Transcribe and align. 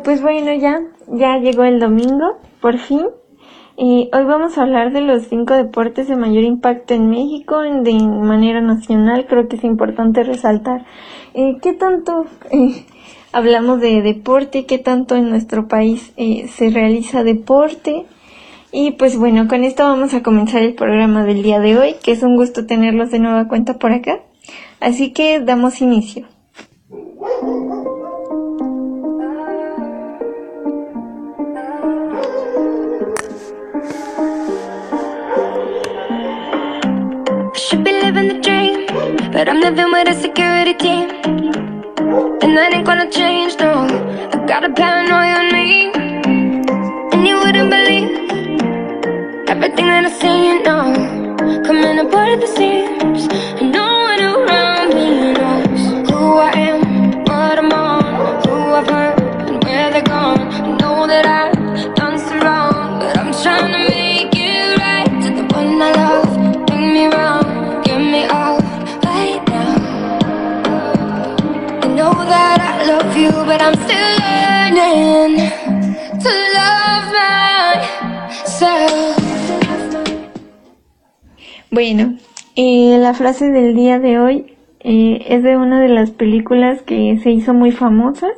Pues 0.00 0.22
bueno, 0.22 0.54
ya, 0.54 0.80
ya 1.08 1.36
llegó 1.38 1.64
el 1.64 1.78
domingo, 1.78 2.38
por 2.60 2.78
fin. 2.78 3.06
Y 3.76 4.08
hoy 4.12 4.24
vamos 4.24 4.56
a 4.56 4.62
hablar 4.62 4.92
de 4.92 5.02
los 5.02 5.24
cinco 5.24 5.54
deportes 5.54 6.08
de 6.08 6.16
mayor 6.16 6.44
impacto 6.44 6.94
en 6.94 7.10
México 7.10 7.60
de 7.60 7.92
manera 7.94 8.60
nacional. 8.60 9.26
Creo 9.28 9.48
que 9.48 9.56
es 9.56 9.64
importante 9.64 10.22
resaltar 10.22 10.86
eh, 11.34 11.58
qué 11.60 11.72
tanto 11.74 12.26
eh, 12.50 12.84
hablamos 13.32 13.80
de 13.80 14.02
deporte, 14.02 14.66
qué 14.66 14.78
tanto 14.78 15.16
en 15.16 15.28
nuestro 15.28 15.68
país 15.68 16.12
eh, 16.16 16.48
se 16.48 16.70
realiza 16.70 17.22
deporte. 17.22 18.06
Y 18.72 18.92
pues 18.92 19.18
bueno, 19.18 19.46
con 19.48 19.64
esto 19.64 19.84
vamos 19.84 20.14
a 20.14 20.22
comenzar 20.22 20.62
el 20.62 20.74
programa 20.74 21.24
del 21.24 21.42
día 21.42 21.60
de 21.60 21.76
hoy, 21.76 21.96
que 22.02 22.12
es 22.12 22.22
un 22.22 22.36
gusto 22.36 22.66
tenerlos 22.66 23.10
de 23.10 23.18
nueva 23.18 23.46
cuenta 23.46 23.78
por 23.78 23.92
acá. 23.92 24.20
Así 24.80 25.12
que 25.12 25.40
damos 25.40 25.82
inicio. 25.82 26.26
Living 38.12 38.36
the 38.36 38.42
dream, 38.42 38.86
but 39.32 39.48
I'm 39.48 39.60
living 39.60 39.90
with 39.90 40.08
a 40.08 40.14
security 40.14 40.74
team. 40.74 41.08
And 42.42 42.56
that 42.56 42.72
ain't 42.74 42.84
gonna 42.84 43.10
change, 43.10 43.56
no. 43.58 43.86
I 44.32 44.46
got 44.46 44.64
a 44.64 44.70
paranoia 44.70 45.36
on 45.40 45.48
me. 45.52 45.92
And 47.12 47.26
you 47.26 47.36
wouldn't 47.38 47.70
believe 47.70 48.10
everything 49.48 49.86
that 49.86 50.04
I 50.04 50.10
see, 50.20 50.48
you 50.48 50.62
know. 50.62 51.62
Coming 51.64 51.98
apart 52.00 52.28
at 52.28 52.40
the 52.40 52.50
seams. 52.58 53.61
Bueno, 81.70 82.16
la 82.56 83.14
frase 83.14 83.50
del 83.50 83.74
día 83.74 83.98
de 83.98 84.18
hoy 84.18 84.56
eh, 84.80 85.24
es 85.28 85.42
de 85.42 85.56
una 85.56 85.80
de 85.80 85.88
las 85.88 86.10
películas 86.10 86.82
que 86.82 87.18
se 87.22 87.30
hizo 87.30 87.52
muy 87.54 87.72
famosas. 87.72 88.32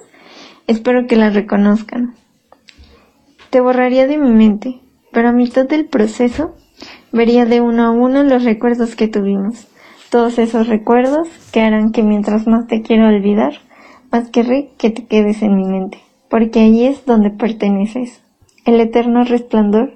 Espero 0.67 1.07
que 1.07 1.17
la 1.17 1.31
reconozcan. 1.31 2.15
Te 3.51 3.61
borraría 3.61 4.07
de 4.07 4.19
mi 4.19 4.31
mente, 4.31 4.81
pero 5.13 5.29
a 5.29 5.33
mitad 5.33 5.67
del 5.67 5.87
proceso 5.87 6.57
vería 7.13 7.45
de 7.45 7.61
uno 7.61 7.85
a 7.85 7.91
uno 7.91 8.25
los 8.25 8.45
recuerdos 8.45 8.97
que 8.97 9.09
tuvimos. 9.09 9.69
Todos 10.11 10.39
esos 10.39 10.67
recuerdos 10.67 11.29
que 11.53 11.61
harán 11.61 11.93
que 11.93 12.03
mientras 12.03 12.47
más 12.47 12.67
te 12.67 12.83
quiero 12.83 13.09
olvidar, 13.09 13.61
más 14.15 14.31
querré 14.31 14.71
que 14.79 14.91
te 14.91 15.07
quedes 15.07 15.43
en 15.43 15.57
mi 15.57 15.65
mente, 15.65 15.99
porque 16.31 16.61
ahí 16.61 16.85
es 16.85 17.05
donde 17.05 17.31
perteneces, 17.31 18.23
el 18.65 18.79
eterno 18.79 19.25
resplandor 19.25 19.95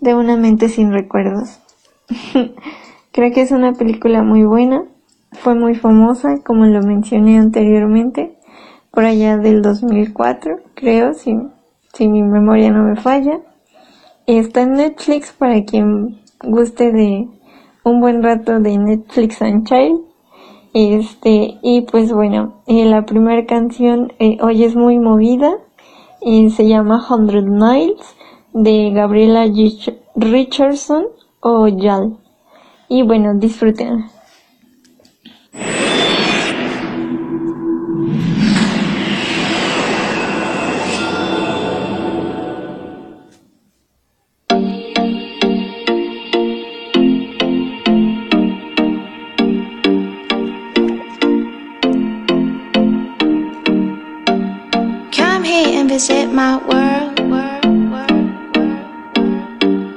de 0.00 0.14
una 0.14 0.36
mente 0.36 0.68
sin 0.68 0.92
recuerdos. 0.92 1.60
Creo 3.12 3.32
que 3.32 3.40
es 3.40 3.52
una 3.52 3.72
película 3.72 4.22
muy 4.22 4.44
buena, 4.44 4.84
fue 5.32 5.54
muy 5.54 5.76
famosa, 5.76 6.42
como 6.44 6.66
lo 6.66 6.82
mencioné 6.82 7.38
anteriormente, 7.38 8.36
por 8.90 9.06
allá 9.06 9.38
del 9.38 9.62
2004, 9.62 10.58
creo, 10.74 11.14
si, 11.14 11.34
si 11.94 12.06
mi 12.06 12.22
memoria 12.22 12.70
no 12.70 12.84
me 12.84 12.96
falla. 12.96 13.40
Está 14.26 14.60
en 14.60 14.72
Netflix 14.72 15.32
para 15.32 15.64
quien 15.64 16.20
guste 16.42 16.92
de 16.92 17.28
un 17.82 18.00
buen 18.00 18.22
rato 18.22 18.60
de 18.60 18.76
Netflix 18.76 19.40
and 19.40 19.66
Child. 19.66 20.13
Este, 20.74 21.58
y 21.62 21.82
pues 21.82 22.12
bueno, 22.12 22.54
eh, 22.66 22.84
la 22.84 23.06
primera 23.06 23.46
canción 23.46 24.12
eh, 24.18 24.38
hoy 24.42 24.64
es 24.64 24.74
muy 24.76 24.98
movida, 24.98 25.56
y 26.20 26.50
se 26.50 26.66
llama 26.66 27.06
Hundred 27.08 27.44
Miles 27.44 28.16
de 28.52 28.90
Gabriela 28.90 29.46
Rich- 29.46 29.94
Richardson 30.16 31.06
o 31.40 31.68
Yal. 31.68 32.16
Y 32.88 33.02
bueno, 33.02 33.34
disfruten. 33.34 34.06
My 56.34 56.56
world. 56.56 57.14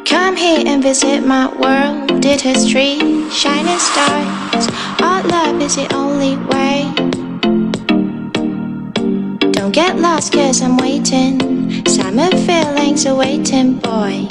Come 0.05 0.35
here 0.35 0.63
and 0.67 0.83
visit 0.83 1.25
my 1.25 1.47
world. 1.57 2.21
Did 2.21 2.41
history, 2.41 2.99
shining 3.31 3.79
stars. 3.79 4.67
Our 5.01 5.23
love 5.23 5.59
is 5.61 5.75
the 5.75 5.91
only 5.95 6.37
way. 6.51 6.93
Don't 9.51 9.71
get 9.71 9.97
lost, 9.97 10.31
cause 10.31 10.61
I'm 10.61 10.77
waiting. 10.77 11.83
Summer 11.87 12.29
feelings 12.45 13.07
are 13.07 13.15
waiting, 13.15 13.79
boy. 13.79 14.27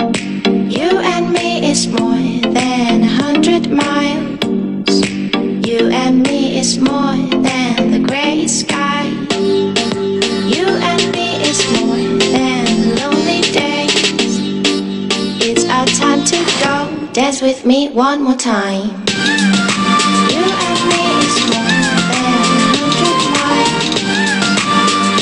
You 0.47 1.01
and 1.13 1.33
me 1.33 1.69
is 1.69 1.89
more 1.89 2.53
than 2.53 3.03
a 3.03 3.13
hundred 3.23 3.69
miles. 3.69 4.95
You 5.69 5.91
and 5.91 6.23
me 6.23 6.57
is 6.57 6.79
more 6.79 7.17
than 7.43 7.91
the 7.91 7.99
gray 8.07 8.47
sky. 8.47 8.96
Dance 17.17 17.41
with 17.41 17.65
me 17.65 17.89
one 17.89 18.23
more 18.25 18.35
time. 18.37 18.91
You 20.29 20.45
and 20.45 20.81
me 20.85 21.03
is 21.25 21.37
more 21.49 21.65
than 22.13 22.45
hundred 22.69 23.19
miles. 23.33 23.89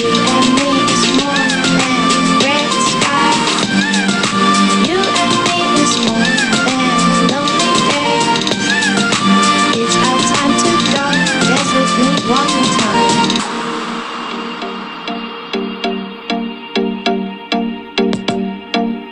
You 0.02 0.10
and 0.34 0.48
me 0.58 0.68
is 0.90 1.04
more 1.14 1.46
than 1.78 2.42
red 2.42 2.70
sky. 2.90 3.30
You 4.90 4.98
and 5.22 5.34
me 5.46 5.58
is 5.86 5.94
more 6.02 6.34
than 6.66 6.98
lonely 7.30 7.78
days. 7.86 8.58
It's 9.78 9.94
our 9.94 10.18
time 10.34 10.54
to 10.64 10.72
go. 10.90 11.06
Dance 11.46 11.70
with 11.78 11.94
me 12.02 12.10
one 12.26 12.50
more 12.58 12.74
time. 12.82 13.22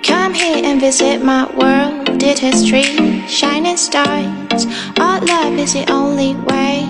Come 0.02 0.34
here 0.34 0.60
and 0.64 0.76
visit 0.80 1.22
my 1.22 1.46
world. 1.54 1.91
Did 2.18 2.38
history, 2.38 3.26
shining 3.26 3.76
stars. 3.76 4.66
Our 4.98 5.20
love 5.20 5.58
is 5.58 5.72
the 5.74 5.84
only 5.90 6.34
way. 6.36 6.88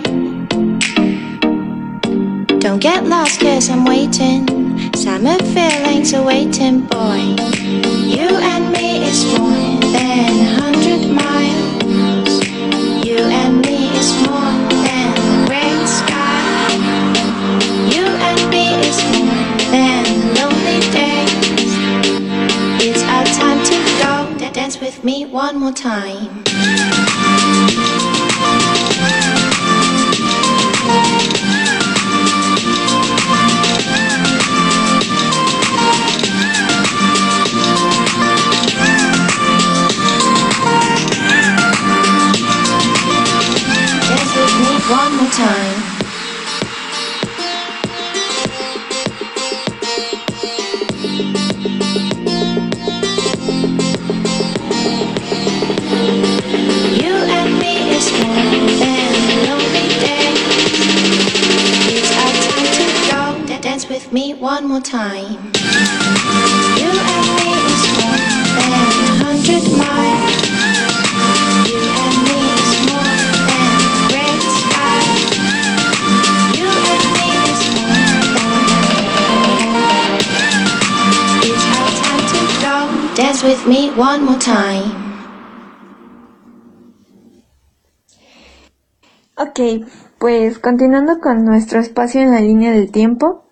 Don't 2.58 2.80
get 2.80 3.06
lost, 3.06 3.40
cause 3.40 3.70
I'm 3.70 3.84
waiting. 3.84 4.46
Summer 4.94 5.38
feelings 5.38 6.12
are 6.14 6.22
waiting, 6.24 6.82
boy. 6.82 7.36
You 8.16 8.28
and 8.52 8.72
me 8.72 9.04
is 9.04 9.24
more 9.38 9.80
than 9.92 10.61
with 25.02 25.04
me 25.04 25.24
one 25.26 25.58
more 25.58 25.72
time. 25.72 26.44
One 44.88 45.16
more 45.16 45.30
time. 45.30 45.71
One 64.42 64.66
more 64.66 64.80
time. 64.80 65.38
You 66.74 66.90
and 66.90 67.26
me 67.38 67.54
is 67.70 67.84
more 67.94 68.18
than 68.58 68.72
a 68.74 69.14
hundred 69.22 69.62
miles. 69.78 70.34
You 71.70 71.78
and 72.02 72.16
me 72.26 72.38
is 72.58 72.74
more 72.90 73.14
than 73.46 73.78
great 74.10 74.42
sky. 74.58 75.06
You 76.58 76.66
and 76.90 77.06
me 77.14 77.26
is 77.52 77.62
more 77.70 78.02
than 78.34 78.58
It's 81.46 81.64
our 81.78 81.90
time 82.02 82.26
to 82.34 82.40
go. 82.66 82.74
Dance 83.14 83.40
with 83.44 83.62
me 83.68 83.80
one 83.94 84.24
more 84.24 84.40
time. 84.40 84.90
Ok, 89.38 89.86
pues 90.18 90.58
continuando 90.58 91.20
con 91.20 91.44
nuestro 91.44 91.78
espacio 91.78 92.20
en 92.22 92.32
la 92.32 92.40
línea 92.40 92.72
del 92.72 92.90
tiempo, 92.90 93.51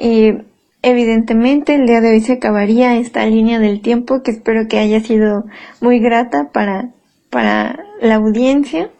eh, 0.00 0.42
evidentemente 0.82 1.74
el 1.74 1.86
día 1.86 2.00
de 2.00 2.10
hoy 2.10 2.20
se 2.20 2.34
acabaría 2.34 2.96
esta 2.96 3.24
línea 3.26 3.58
del 3.58 3.82
tiempo 3.82 4.22
que 4.22 4.30
espero 4.30 4.66
que 4.66 4.78
haya 4.78 5.00
sido 5.00 5.44
muy 5.80 6.00
grata 6.00 6.50
para, 6.52 6.90
para 7.28 7.84
la 8.00 8.14
audiencia 8.14 8.90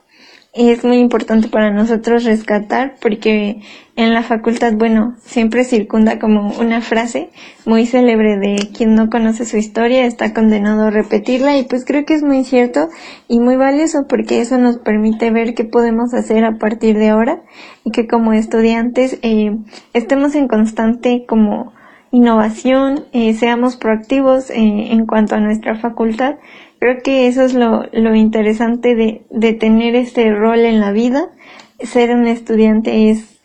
es 0.52 0.84
muy 0.84 0.98
importante 0.98 1.48
para 1.48 1.70
nosotros 1.70 2.24
rescatar 2.24 2.96
porque 3.00 3.60
en 3.94 4.14
la 4.14 4.22
facultad, 4.22 4.72
bueno, 4.72 5.14
siempre 5.20 5.62
circunda 5.62 6.18
como 6.18 6.52
una 6.58 6.80
frase 6.80 7.30
muy 7.66 7.86
célebre 7.86 8.36
de 8.36 8.68
quien 8.76 8.94
no 8.94 9.10
conoce 9.10 9.44
su 9.44 9.58
historia 9.58 10.06
está 10.06 10.34
condenado 10.34 10.84
a 10.84 10.90
repetirla 10.90 11.56
y 11.56 11.64
pues 11.64 11.84
creo 11.84 12.04
que 12.04 12.14
es 12.14 12.24
muy 12.24 12.44
cierto 12.44 12.88
y 13.28 13.38
muy 13.38 13.56
valioso 13.56 14.06
porque 14.08 14.40
eso 14.40 14.58
nos 14.58 14.78
permite 14.78 15.30
ver 15.30 15.54
qué 15.54 15.64
podemos 15.64 16.14
hacer 16.14 16.44
a 16.44 16.58
partir 16.58 16.96
de 16.98 17.10
ahora 17.10 17.42
y 17.84 17.92
que 17.92 18.08
como 18.08 18.32
estudiantes 18.32 19.18
eh, 19.22 19.56
estemos 19.92 20.34
en 20.34 20.48
constante 20.48 21.24
como 21.28 21.72
innovación, 22.12 23.04
eh, 23.12 23.34
seamos 23.34 23.76
proactivos 23.76 24.50
eh, 24.50 24.56
en 24.92 25.06
cuanto 25.06 25.34
a 25.36 25.40
nuestra 25.40 25.76
facultad 25.76 26.36
Creo 26.80 27.02
que 27.02 27.28
eso 27.28 27.42
es 27.42 27.52
lo, 27.52 27.84
lo 27.92 28.14
interesante 28.14 28.94
de, 28.94 29.22
de 29.28 29.52
tener 29.52 29.94
este 29.94 30.34
rol 30.34 30.60
en 30.60 30.80
la 30.80 30.92
vida. 30.92 31.28
Ser 31.78 32.10
un 32.16 32.26
estudiante 32.26 33.10
es 33.10 33.38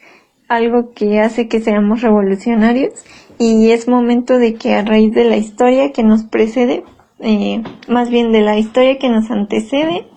algo 0.47 0.93
que 0.93 1.19
hace 1.19 1.49
que 1.49 1.59
seamos 1.59 2.01
revolucionarios 2.01 2.93
y 3.37 3.71
es 3.71 3.89
momento 3.89 4.37
de 4.37 4.53
que 4.53 4.75
a 4.75 4.85
raíz 4.85 5.13
de 5.13 5.25
la 5.25 5.35
historia 5.35 5.91
que 5.91 6.01
nos 6.01 6.23
precede, 6.23 6.85
eh, 7.19 7.61
más 7.89 8.09
bien 8.09 8.31
de 8.31 8.39
la 8.39 8.57
historia 8.57 8.99
que 8.99 9.09
nos 9.09 9.29
antecede, 9.29 10.07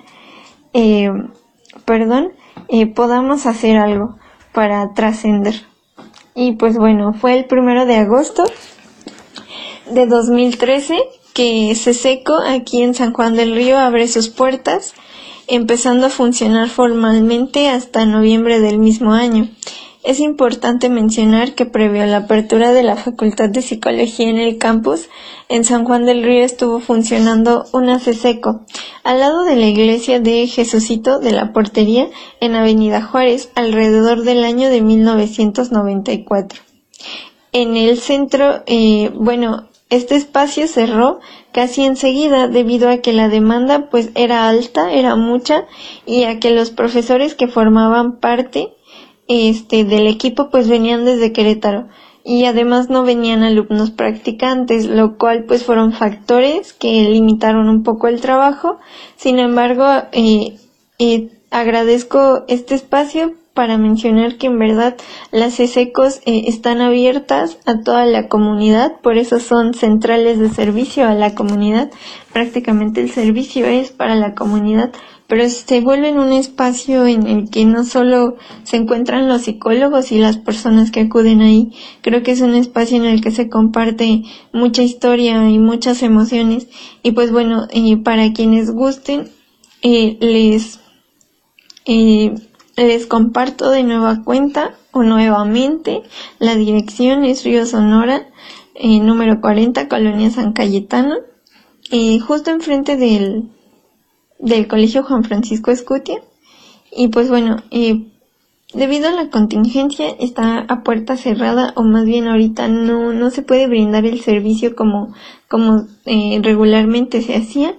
eh, 0.72 1.10
perdón, 1.84 2.30
podamos 2.94 3.46
hacer 3.46 3.78
algo 3.78 4.16
para 4.52 4.94
trascender. 4.94 5.67
Y 6.40 6.52
pues 6.52 6.78
bueno, 6.78 7.14
fue 7.14 7.36
el 7.36 7.46
primero 7.46 7.84
de 7.84 7.96
agosto 7.96 8.44
de 9.90 10.06
2013 10.06 10.96
que 11.34 11.74
seco 11.74 12.34
aquí 12.36 12.80
en 12.80 12.94
San 12.94 13.12
Juan 13.12 13.34
del 13.34 13.56
Río 13.56 13.76
abre 13.76 14.06
sus 14.06 14.28
puertas, 14.28 14.94
empezando 15.48 16.06
a 16.06 16.10
funcionar 16.10 16.68
formalmente 16.68 17.68
hasta 17.68 18.06
noviembre 18.06 18.60
del 18.60 18.78
mismo 18.78 19.14
año. 19.14 19.48
Es 20.08 20.20
importante 20.20 20.88
mencionar 20.88 21.54
que 21.54 21.66
previo 21.66 22.02
a 22.02 22.06
la 22.06 22.16
apertura 22.16 22.72
de 22.72 22.82
la 22.82 22.96
Facultad 22.96 23.50
de 23.50 23.60
Psicología 23.60 24.30
en 24.30 24.38
el 24.38 24.56
campus, 24.56 25.10
en 25.50 25.64
San 25.64 25.84
Juan 25.84 26.06
del 26.06 26.22
Río 26.22 26.46
estuvo 26.46 26.80
funcionando 26.80 27.66
una 27.74 27.98
CESECO, 27.98 28.62
al 29.04 29.20
lado 29.20 29.44
de 29.44 29.56
la 29.56 29.66
iglesia 29.66 30.18
de 30.18 30.46
Jesucito 30.46 31.18
de 31.18 31.32
la 31.32 31.52
Portería 31.52 32.08
en 32.40 32.54
Avenida 32.54 33.02
Juárez, 33.02 33.50
alrededor 33.54 34.22
del 34.22 34.44
año 34.44 34.70
de 34.70 34.80
1994. 34.80 36.62
En 37.52 37.76
el 37.76 37.98
centro, 37.98 38.62
eh, 38.64 39.10
bueno, 39.14 39.68
este 39.90 40.16
espacio 40.16 40.68
cerró 40.68 41.20
casi 41.52 41.84
enseguida 41.84 42.48
debido 42.48 42.88
a 42.88 43.02
que 43.02 43.12
la 43.12 43.28
demanda 43.28 43.90
pues 43.90 44.08
era 44.14 44.48
alta, 44.48 44.90
era 44.90 45.16
mucha 45.16 45.66
y 46.06 46.24
a 46.24 46.40
que 46.40 46.50
los 46.50 46.70
profesores 46.70 47.34
que 47.34 47.46
formaban 47.46 48.20
parte 48.20 48.72
este 49.28 49.84
del 49.84 50.06
equipo 50.06 50.50
pues 50.50 50.68
venían 50.68 51.04
desde 51.04 51.32
Querétaro 51.32 51.88
y 52.24 52.44
además 52.44 52.90
no 52.90 53.04
venían 53.04 53.42
alumnos 53.42 53.90
practicantes, 53.90 54.86
lo 54.86 55.16
cual 55.16 55.44
pues 55.44 55.64
fueron 55.64 55.92
factores 55.92 56.74
que 56.74 57.08
limitaron 57.08 57.68
un 57.68 57.82
poco 57.82 58.08
el 58.08 58.20
trabajo. 58.20 58.78
Sin 59.16 59.38
embargo, 59.38 59.86
eh, 60.12 60.58
eh, 60.98 61.30
agradezco 61.50 62.44
este 62.48 62.74
espacio 62.74 63.34
para 63.54 63.78
mencionar 63.78 64.36
que 64.36 64.46
en 64.46 64.58
verdad 64.58 64.96
las 65.32 65.58
ESECOS 65.58 66.18
eh, 66.26 66.44
están 66.46 66.80
abiertas 66.80 67.58
a 67.66 67.80
toda 67.80 68.04
la 68.04 68.28
comunidad, 68.28 69.00
por 69.00 69.16
eso 69.16 69.40
son 69.40 69.74
centrales 69.74 70.38
de 70.38 70.48
servicio 70.50 71.08
a 71.08 71.14
la 71.14 71.34
comunidad. 71.34 71.90
Prácticamente 72.32 73.00
el 73.00 73.10
servicio 73.10 73.66
es 73.66 73.90
para 73.90 74.14
la 74.14 74.34
comunidad, 74.34 74.92
pero 75.28 75.48
se 75.48 75.80
vuelven 75.80 76.18
un 76.18 76.32
espacio 76.32 77.06
en 77.06 77.26
el 77.26 77.50
que 77.50 77.64
no 77.64 77.84
solo 77.84 78.36
se 78.64 78.76
encuentran 78.76 79.28
los 79.28 79.42
psicólogos 79.42 80.10
y 80.10 80.18
las 80.18 80.38
personas 80.38 80.90
que 80.90 81.00
acuden 81.00 81.40
ahí, 81.40 81.72
creo 82.02 82.24
que 82.24 82.32
es 82.32 82.40
un 82.40 82.54
espacio 82.54 82.96
en 82.96 83.04
el 83.04 83.20
que 83.20 83.30
se 83.30 83.48
comparte 83.48 84.24
mucha 84.52 84.82
historia 84.82 85.48
y 85.48 85.58
muchas 85.58 86.02
emociones. 86.02 86.66
Y 87.02 87.12
pues 87.12 87.30
bueno, 87.30 87.68
eh, 87.70 87.96
para 87.98 88.32
quienes 88.32 88.70
gusten, 88.72 89.28
eh, 89.82 90.16
les 90.20 90.80
eh, 91.84 92.34
les 92.76 93.06
comparto 93.06 93.70
de 93.70 93.82
nueva 93.82 94.22
cuenta 94.22 94.76
o 94.92 95.02
nuevamente. 95.02 96.02
La 96.38 96.54
dirección 96.54 97.24
es 97.24 97.44
Río 97.44 97.66
Sonora, 97.66 98.28
eh, 98.74 99.00
número 99.00 99.40
40, 99.40 99.88
Colonia 99.88 100.30
San 100.30 100.52
Cayetano, 100.52 101.16
eh, 101.90 102.20
justo 102.20 102.50
enfrente 102.50 102.96
del, 102.96 103.48
del 104.38 104.68
Colegio 104.68 105.02
Juan 105.02 105.24
Francisco 105.24 105.70
Escutia. 105.70 106.20
Y 106.90 107.08
pues 107.08 107.28
bueno, 107.28 107.62
eh, 107.70 108.06
debido 108.72 109.08
a 109.08 109.12
la 109.12 109.30
contingencia 109.30 110.08
está 110.18 110.60
a 110.60 110.82
puerta 110.82 111.16
cerrada 111.16 111.72
o 111.76 111.82
más 111.82 112.04
bien 112.04 112.28
ahorita 112.28 112.68
no, 112.68 113.12
no 113.12 113.30
se 113.30 113.42
puede 113.42 113.66
brindar 113.66 114.04
el 114.04 114.20
servicio 114.20 114.74
como, 114.76 115.14
como 115.48 115.86
regularmente 116.04 117.22
se 117.22 117.36
hacía. 117.36 117.74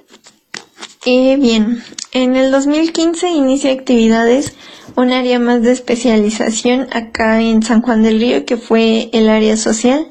bien, 1.05 1.83
en 2.11 2.35
el 2.35 2.51
2015 2.51 3.29
inicia 3.29 3.71
actividades 3.71 4.55
un 4.95 5.11
área 5.11 5.39
más 5.39 5.61
de 5.61 5.71
especialización 5.71 6.87
acá 6.91 7.41
en 7.41 7.63
San 7.63 7.81
Juan 7.81 8.03
del 8.03 8.19
Río, 8.19 8.45
que 8.45 8.57
fue 8.57 9.09
el 9.13 9.29
área 9.29 9.57
social. 9.57 10.07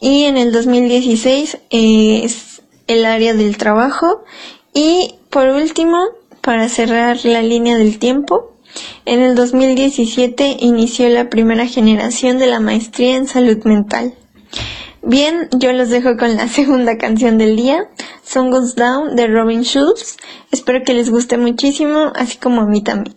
Y 0.00 0.24
en 0.24 0.36
el 0.36 0.52
2016 0.52 1.58
es 1.70 2.62
el 2.86 3.04
área 3.04 3.34
del 3.34 3.56
trabajo. 3.56 4.24
Y 4.74 5.16
por 5.32 5.48
último, 5.48 5.96
para 6.42 6.68
cerrar 6.68 7.16
la 7.24 7.40
línea 7.40 7.78
del 7.78 7.98
tiempo, 7.98 8.52
en 9.06 9.20
el 9.20 9.34
2017 9.34 10.58
inició 10.60 11.08
la 11.08 11.30
primera 11.30 11.66
generación 11.66 12.38
de 12.38 12.46
la 12.46 12.60
maestría 12.60 13.16
en 13.16 13.26
salud 13.26 13.56
mental. 13.64 14.14
Bien, 15.02 15.48
yo 15.58 15.72
los 15.72 15.88
dejo 15.88 16.18
con 16.18 16.36
la 16.36 16.48
segunda 16.48 16.98
canción 16.98 17.38
del 17.38 17.56
día, 17.56 17.88
Song 18.22 18.50
Goes 18.50 18.74
Down 18.74 19.16
de 19.16 19.26
Robin 19.26 19.62
Schulz. 19.62 20.18
Espero 20.50 20.84
que 20.84 20.92
les 20.92 21.08
guste 21.08 21.38
muchísimo, 21.38 22.12
así 22.14 22.36
como 22.36 22.60
a 22.60 22.66
mí 22.66 22.82
también. 22.82 23.16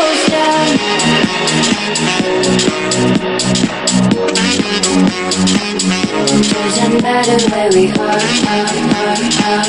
matter 6.99 7.37
where 7.51 7.69
we 7.71 7.91
are, 7.91 8.19
are, 8.51 8.67
are, 8.99 9.17
are. 9.47 9.65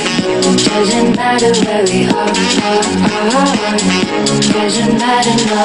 Doesn't 0.56 1.14
matter 1.14 1.52
where 1.64 1.84
we 1.84 2.06
are, 2.06 2.32
are, 2.68 2.84
are. 3.36 3.78
Doesn't 4.52 4.98
matter, 4.98 5.36
no. 5.46 5.62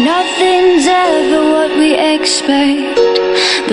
Nothing's 0.00 0.86
ever 0.86 1.42
what 1.52 1.70
we 1.78 1.94
expect, 1.94 2.83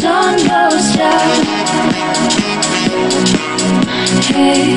sun 0.00 0.36
goes 0.36 0.96
down. 0.96 1.44
Hey. 4.22 4.76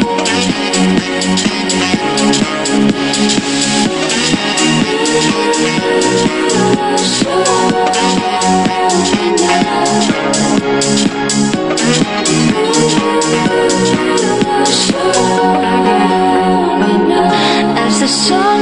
As 17.81 17.99
the 17.99 18.07
sun 18.07 18.58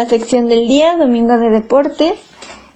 la 0.00 0.08
sección 0.08 0.48
del 0.48 0.66
día, 0.66 0.96
domingo 0.96 1.36
de 1.36 1.50
deportes, 1.50 2.14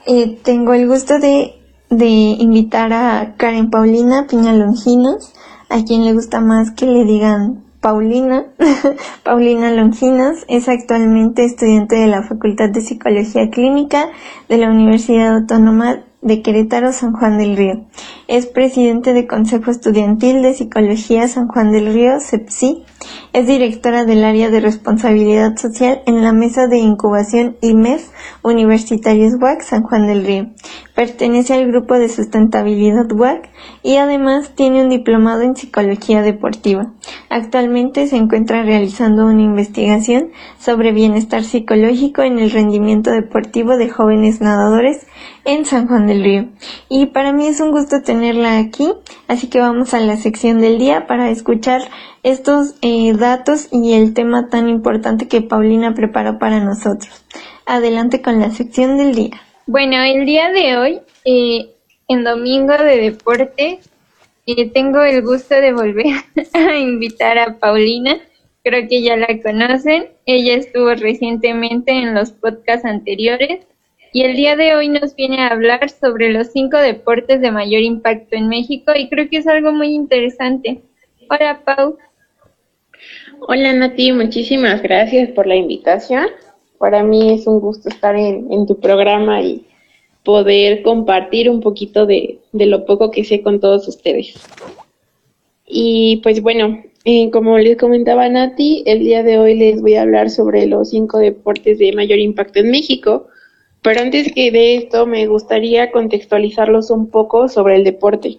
eh, 0.07 0.39
tengo 0.43 0.75
el 0.75 0.87
gusto 0.87 1.19
de, 1.19 1.55
invitar 1.89 2.93
a 2.93 3.35
Karen 3.39 3.71
Paulina 3.71 4.27
Piña 4.29 4.53
Longinos, 4.53 5.33
a 5.71 5.83
quien 5.85 6.05
le 6.05 6.13
gusta 6.13 6.41
más 6.41 6.71
que 6.73 6.85
le 6.85 7.07
digan 7.07 7.65
Paulina. 7.81 8.45
Paulina 9.23 9.71
Longinos 9.71 10.45
es 10.49 10.69
actualmente 10.69 11.47
estudiante 11.47 11.97
de 11.97 12.09
la 12.09 12.25
Facultad 12.25 12.69
de 12.69 12.83
Psicología 12.83 13.49
Clínica 13.49 14.11
de 14.51 14.59
la 14.59 14.69
Universidad 14.69 15.35
Autónoma 15.35 16.01
de 16.25 16.43
Querétaro 16.43 16.93
San 16.93 17.13
Juan 17.13 17.39
del 17.39 17.57
Río. 17.57 17.85
Es 18.27 18.47
presidente 18.47 19.13
de 19.13 19.27
Consejo 19.27 19.71
Estudiantil 19.71 20.43
de 20.43 20.55
Psicología 20.55 21.29
San 21.29 21.47
Juan 21.47 21.71
del 21.71 21.93
Río, 21.93 22.19
CEPSI. 22.19 22.83
Es 23.35 23.47
directora 23.47 24.05
del 24.05 24.25
área 24.25 24.49
de 24.49 24.61
responsabilidad 24.61 25.57
social 25.57 26.03
en 26.07 26.23
la 26.23 26.33
mesa 26.33 26.67
de 26.67 26.79
incubación 26.79 27.57
IMEF 27.61 28.09
Universitarios 28.43 29.35
WAC 29.39 29.61
San 29.61 29.83
Juan 29.83 30.07
del 30.07 30.25
Río. 30.25 30.47
Pertenece 30.95 31.55
al 31.55 31.67
grupo 31.67 31.95
de 31.95 32.09
sustentabilidad 32.09 33.11
WAC 33.11 33.51
y 33.83 33.97
además 33.97 34.53
tiene 34.55 34.81
un 34.81 34.91
diplomado 34.91 35.43
en 35.43 35.57
psicología 35.57 36.23
deportiva. 36.23 36.93
Actualmente 37.29 38.07
se 38.07 38.17
encuentra 38.17 38.63
realizando 38.63 39.27
una 39.27 39.43
investigación 39.43 40.31
sobre 40.61 40.93
bienestar 40.93 41.43
psicológico 41.43 42.23
en 42.23 42.39
el 42.39 42.53
rendimiento 42.53 43.11
deportivo 43.11 43.77
de 43.77 43.91
jóvenes 43.91 44.41
nadadores 44.41 45.05
en 45.45 45.65
San 45.65 45.89
Juan 45.89 46.07
del 46.07 46.23
Río. 46.23 46.49
Y 46.89 47.07
para 47.07 47.33
mí 47.33 47.49
es 47.49 47.59
un 47.59 47.73
gusto 47.73 48.03
tenerla 48.03 48.59
aquí, 48.59 48.93
así 49.27 49.49
que 49.49 49.59
vamos 49.59 49.95
a 49.95 50.01
la 50.01 50.17
sección 50.17 50.61
del 50.61 50.79
día 50.79 51.09
para 51.09 51.29
escuchar 51.29 51.83
estos 52.23 52.77
eh, 52.83 53.13
datos 53.15 53.67
y 53.73 53.95
el 53.95 54.15
tema 54.15 54.49
tan 54.49 54.69
importante 54.69 55.27
que 55.27 55.43
Paulina 55.43 55.93
preparó 55.93 56.39
para 56.39 56.61
nosotros. 56.61 57.25
Adelante 57.67 58.23
con 58.23 58.39
la 58.39 58.53
sección 58.53 58.97
del 58.97 59.15
día. 59.15 59.41
Bueno, 59.67 60.03
el 60.03 60.27
día 60.27 60.51
de 60.51 60.77
hoy, 60.77 61.01
eh, 61.25 61.71
en 62.09 62.23
Domingo 62.23 62.77
de 62.77 62.99
Deporte, 62.99 63.81
eh, 64.47 64.71
tengo 64.71 65.03
el 65.03 65.23
gusto 65.23 65.55
de 65.55 65.73
volver 65.73 66.17
a 66.53 66.77
invitar 66.77 67.39
a 67.39 67.59
Paulina. 67.59 68.19
Creo 68.63 68.87
que 68.87 69.03
ya 69.03 69.17
la 69.17 69.29
conocen. 69.43 70.09
Ella 70.27 70.57
estuvo 70.57 70.95
recientemente 70.95 71.93
en 71.93 72.15
los 72.15 72.33
podcasts 72.33 72.85
anteriores 72.85 73.67
y 74.13 74.23
el 74.25 74.37
día 74.37 74.55
de 74.55 74.75
hoy 74.75 74.91
nos 74.91 75.17
viene 75.17 75.41
a 75.41 75.49
hablar 75.49 75.89
sobre 75.89 76.31
los 76.31 76.53
cinco 76.53 76.77
deportes 76.77 77.41
de 77.41 77.51
mayor 77.51 77.81
impacto 77.81 78.37
en 78.37 78.49
México 78.49 78.93
y 78.95 79.09
creo 79.09 79.31
que 79.31 79.39
es 79.39 79.47
algo 79.47 79.73
muy 79.73 79.95
interesante. 79.95 80.83
Hola, 81.31 81.63
Pau. 81.65 81.97
Hola 83.41 83.73
Nati, 83.73 84.13
muchísimas 84.13 84.83
gracias 84.83 85.31
por 85.31 85.47
la 85.47 85.57
invitación. 85.57 86.27
Para 86.79 87.03
mí 87.03 87.33
es 87.33 87.47
un 87.47 87.61
gusto 87.61 87.89
estar 87.89 88.17
en, 88.17 88.53
en 88.53 88.67
tu 88.67 88.79
programa 88.79 89.43
y 89.43 89.65
poder 90.25 90.83
compartir 90.83 91.51
un 91.51 91.61
poquito 91.61 92.07
de, 92.07 92.39
de, 92.53 92.67
lo 92.67 92.85
poco 92.87 93.11
que 93.11 93.25
sé 93.25 93.43
con 93.43 93.61
todos 93.61 93.87
ustedes. 93.89 94.35
Y 95.67 96.21
pues 96.23 96.43
bueno, 96.43 96.83
eh, 97.05 97.31
como 97.31 97.59
les 97.59 97.77
comentaba 97.77 98.29
Nati, 98.29 98.83
el 98.87 99.01
día 99.01 99.23
de 99.23 99.39
hoy 99.39 99.55
les 99.55 99.83
voy 99.83 99.95
a 99.95 100.03
hablar 100.03 100.31
sobre 100.31 100.67
los 100.67 100.91
cinco 100.91 101.19
deportes 101.19 101.79
de 101.79 101.93
mayor 101.93 102.19
impacto 102.19 102.61
en 102.61 102.71
México. 102.71 103.29
Pero 103.83 104.01
antes 104.01 104.33
que 104.33 104.51
de 104.51 104.77
esto, 104.77 105.07
me 105.07 105.27
gustaría 105.27 105.91
contextualizarlos 105.91 106.91
un 106.91 107.11
poco 107.11 107.49
sobre 107.51 107.77
el 107.77 107.85
deporte. 107.85 108.39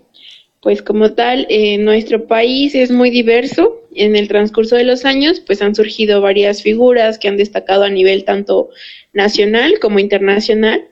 Pues 0.66 0.82
como 0.82 1.12
tal, 1.12 1.46
eh, 1.52 1.78
nuestro 1.78 2.26
país 2.26 2.74
es 2.74 2.90
muy 2.90 3.12
diverso. 3.12 3.84
En 3.94 4.16
el 4.16 4.28
transcurso 4.28 4.76
de 4.76 4.84
los 4.84 5.06
años, 5.06 5.40
pues 5.40 5.62
han 5.62 5.76
surgido 5.76 6.22
varias 6.22 6.64
figuras 6.64 7.20
que 7.20 7.28
han 7.28 7.38
destacado 7.38 7.84
a 7.84 7.90
nivel 7.92 8.24
tanto 8.24 8.70
nacional 9.14 9.76
como 9.80 10.00
internacional 10.00 10.84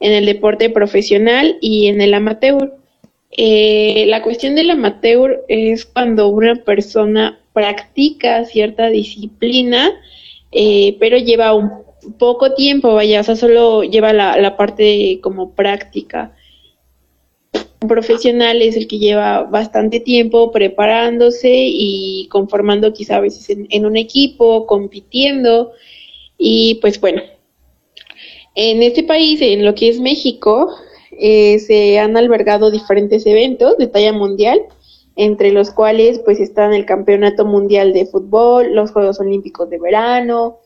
en 0.00 0.12
el 0.12 0.24
deporte 0.24 0.70
profesional 0.70 1.58
y 1.60 1.88
en 1.88 2.00
el 2.00 2.14
amateur. 2.14 2.72
Eh, 3.36 4.06
la 4.06 4.22
cuestión 4.22 4.54
del 4.54 4.70
amateur 4.70 5.44
es 5.48 5.84
cuando 5.84 6.28
una 6.28 6.54
persona 6.64 7.38
practica 7.52 8.46
cierta 8.46 8.86
disciplina, 8.86 9.90
eh, 10.52 10.96
pero 10.98 11.18
lleva 11.18 11.52
un 11.52 11.70
poco 12.18 12.54
tiempo, 12.54 12.94
vaya, 12.94 13.20
o 13.20 13.24
sea, 13.24 13.36
solo 13.36 13.82
lleva 13.82 14.14
la, 14.14 14.40
la 14.40 14.56
parte 14.56 15.20
como 15.20 15.50
práctica 15.50 16.32
profesional 17.86 18.60
es 18.62 18.76
el 18.76 18.88
que 18.88 18.98
lleva 18.98 19.44
bastante 19.44 20.00
tiempo 20.00 20.50
preparándose 20.50 21.50
y 21.50 22.28
conformando 22.30 22.92
quizá 22.92 23.16
a 23.16 23.20
veces 23.20 23.48
en, 23.50 23.66
en, 23.70 23.86
un 23.86 23.96
equipo, 23.96 24.66
compitiendo. 24.66 25.72
Y 26.36 26.76
pues 26.80 27.00
bueno, 27.00 27.22
en 28.54 28.82
este 28.82 29.04
país, 29.04 29.40
en 29.40 29.64
lo 29.64 29.74
que 29.74 29.88
es 29.88 30.00
México, 30.00 30.74
eh, 31.12 31.58
se 31.58 31.98
han 31.98 32.16
albergado 32.16 32.70
diferentes 32.70 33.26
eventos 33.26 33.76
de 33.78 33.86
talla 33.86 34.12
mundial, 34.12 34.60
entre 35.16 35.52
los 35.52 35.70
cuales 35.70 36.20
pues 36.20 36.38
están 36.38 36.72
el 36.72 36.86
Campeonato 36.86 37.44
Mundial 37.44 37.92
de 37.92 38.06
Fútbol, 38.06 38.74
los 38.74 38.92
Juegos 38.92 39.18
Olímpicos 39.20 39.68
de 39.68 39.78
Verano 39.78 40.58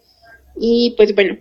y 0.57 0.95
pues 0.97 1.15
bueno, 1.15 1.37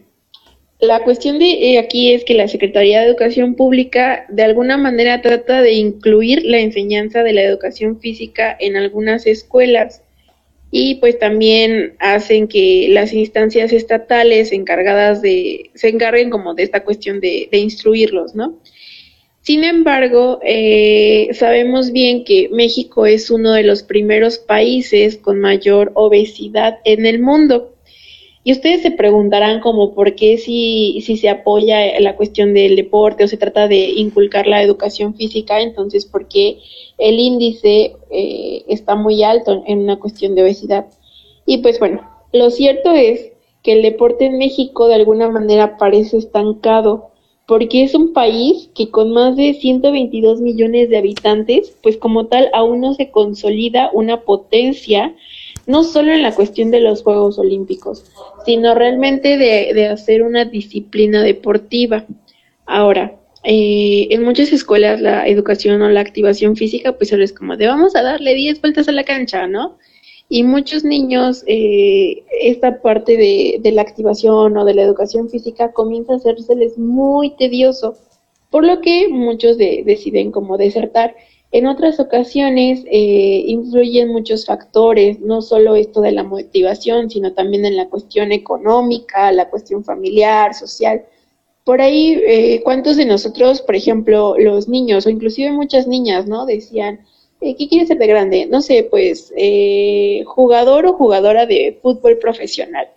la 0.82 1.04
cuestión 1.04 1.38
de 1.38 1.46
eh, 1.46 1.80
aquí 1.80 2.12
es 2.12 2.26
que 2.26 2.34
la 2.34 2.48
Secretaría 2.48 3.00
de 3.00 3.08
Educación 3.08 3.56
Pública 3.56 4.26
de 4.30 4.44
alguna 4.44 4.78
manera 4.78 5.22
trata 5.22 5.62
de 5.62 5.74
incluir 5.74 6.44
la 6.44 6.60
enseñanza 6.60 7.24
de 7.24 7.34
la 7.34 7.44
educación 7.44 8.00
física 8.00 8.58
en 8.60 8.76
algunas 8.76 9.28
escuelas 9.28 10.02
y 10.72 10.96
pues 10.96 11.20
también 11.20 11.94
hacen 12.00 12.48
que 12.48 12.88
las 12.90 13.14
instancias 13.14 13.72
estatales 13.74 14.52
encargadas 14.52 15.22
de 15.22 15.70
se 15.76 15.90
encarguen 15.90 16.32
como 16.32 16.56
de 16.56 16.64
esta 16.64 16.84
cuestión 16.84 17.20
de, 17.20 17.48
de 17.52 17.58
instruirlos, 17.60 18.34
¿no? 18.34 18.58
Sin 19.42 19.64
embargo, 19.64 20.40
eh, 20.44 21.30
sabemos 21.34 21.92
bien 21.92 22.24
que 22.24 22.50
México 22.52 23.08
es 23.08 23.32
uno 23.32 23.54
de 23.54 23.64
los 23.64 23.82
primeros 23.82 24.38
países 24.38 25.18
con 25.18 25.40
mayor 25.40 25.92
obesidad 25.96 26.78
en 26.86 27.08
el 27.08 27.20
mundo. 27.20 27.71
Y 28.44 28.52
ustedes 28.54 28.82
se 28.82 28.92
preguntarán 28.92 29.60
como 29.60 29.94
por 29.94 30.16
qué 30.16 30.38
si, 30.38 31.02
si 31.02 31.16
se 31.18 31.30
apoya 31.30 32.00
la 32.00 32.16
cuestión 32.16 32.54
del 32.54 32.76
deporte 32.76 33.24
o 33.24 33.28
se 33.28 33.38
trata 33.38 33.68
de 33.68 33.90
inculcar 33.92 34.48
la 34.48 34.64
educación 34.64 35.14
física, 35.14 35.62
entonces 35.62 36.06
por 36.06 36.28
qué 36.28 36.60
el 36.98 37.20
índice 37.20 37.96
eh, 38.10 38.64
está 38.68 38.96
muy 38.96 39.24
alto 39.24 39.64
en 39.68 39.80
una 39.80 40.00
cuestión 40.00 40.34
de 40.34 40.42
obesidad. 40.42 40.88
Y 41.46 41.60
pues 41.60 41.80
bueno, 41.80 42.02
lo 42.32 42.50
cierto 42.50 42.94
es 42.94 43.32
que 43.62 43.74
el 43.74 43.84
deporte 43.84 44.26
en 44.26 44.40
México 44.40 44.88
de 44.88 44.96
alguna 44.96 45.30
manera 45.30 45.78
parece 45.78 46.18
estancado 46.18 47.12
porque 47.52 47.84
es 47.84 47.96
un 47.96 48.14
país 48.14 48.70
que 48.74 48.90
con 48.90 49.12
más 49.12 49.36
de 49.36 49.54
122 49.54 50.40
millones 50.40 50.90
de 50.90 50.98
habitantes, 50.98 51.76
pues 51.84 51.98
como 51.98 52.28
tal 52.28 52.50
aún 52.54 52.80
no 52.80 52.94
se 52.94 53.12
consolida 53.12 53.90
una 53.94 54.22
potencia, 54.22 55.14
no 55.72 55.84
solo 55.84 56.12
en 56.12 56.22
la 56.22 56.36
cuestión 56.36 56.70
de 56.70 56.82
los 56.82 57.02
Juegos 57.02 57.40
Olímpicos, 57.40 58.04
sino 58.46 58.76
realmente 58.76 59.38
de, 59.38 59.88
hacer 59.88 60.22
una 60.22 60.44
disciplina 60.44 61.24
deportiva. 61.24 62.06
Ahora, 62.66 63.16
eh, 63.46 64.08
en 64.12 64.24
muchas 64.24 64.52
escuelas 64.52 65.00
la 65.00 65.26
educación 65.28 65.82
o 65.82 65.90
la 65.90 66.02
activación 66.02 66.58
física, 66.58 66.98
pues 66.98 67.10
solo 67.10 67.24
es 67.24 67.32
como 67.32 67.56
de 67.56 67.68
vamos 67.68 67.96
a 67.96 68.04
darle 68.04 68.36
10 68.36 68.60
vueltas 68.60 68.90
a 68.90 68.92
la 68.92 69.06
cancha, 69.06 69.48
¿no? 69.48 69.78
Y 70.28 70.44
muchos 70.44 70.84
niños, 70.84 71.44
eh, 71.48 72.24
esta 72.42 72.82
parte 72.82 73.16
de, 73.16 73.58
de, 73.62 73.72
la 73.72 73.82
activación 73.82 74.58
o 74.58 74.66
de 74.66 74.74
la 74.74 74.84
educación 74.84 75.30
física 75.30 75.72
comienza 75.72 76.14
a 76.14 76.18
hacérseles 76.18 76.78
muy 76.78 77.32
tedioso, 77.38 77.96
por 78.50 78.66
lo 78.66 78.82
que 78.82 79.08
muchos 79.08 79.58
deciden 79.58 80.32
como 80.32 80.58
desertar. 80.58 81.16
En 81.52 81.68
otras 81.68 82.00
ocasiones 82.00 82.84
eh, 82.90 83.44
influyen 83.46 84.10
muchos 84.10 84.46
factores, 84.46 85.20
no 85.20 85.42
solo 85.42 85.76
esto 85.76 86.00
de 86.00 86.14
la 86.14 86.24
motivación, 86.24 87.10
sino 87.10 87.34
también 87.34 87.66
en 87.66 87.76
la 87.76 87.90
cuestión 87.90 88.32
económica, 88.32 89.32
la 89.34 89.50
cuestión 89.50 89.84
familiar, 89.84 90.54
social. 90.54 91.04
Por 91.66 91.82
ahí, 91.82 92.22
eh, 92.26 92.62
¿cuántos 92.64 92.96
de 92.98 93.06
nosotros, 93.06 93.62
por 93.62 93.76
ejemplo, 93.76 94.36
los 94.38 94.70
niños 94.70 95.06
o 95.06 95.10
inclusive 95.10 95.52
muchas 95.52 95.88
niñas, 95.88 96.26
¿no? 96.26 96.46
Decían, 96.46 97.02
eh, 97.42 97.56
¿qué 97.56 97.68
quieres 97.68 97.90
ser 97.90 97.98
de 97.98 98.08
grande? 98.08 98.46
No 98.46 98.62
sé, 98.62 98.88
pues 98.90 99.34
eh, 99.36 100.24
jugador 100.28 100.86
o 100.86 100.94
jugadora 100.94 101.46
de 101.46 101.80
fútbol 101.82 102.18
profesional. 102.18 102.88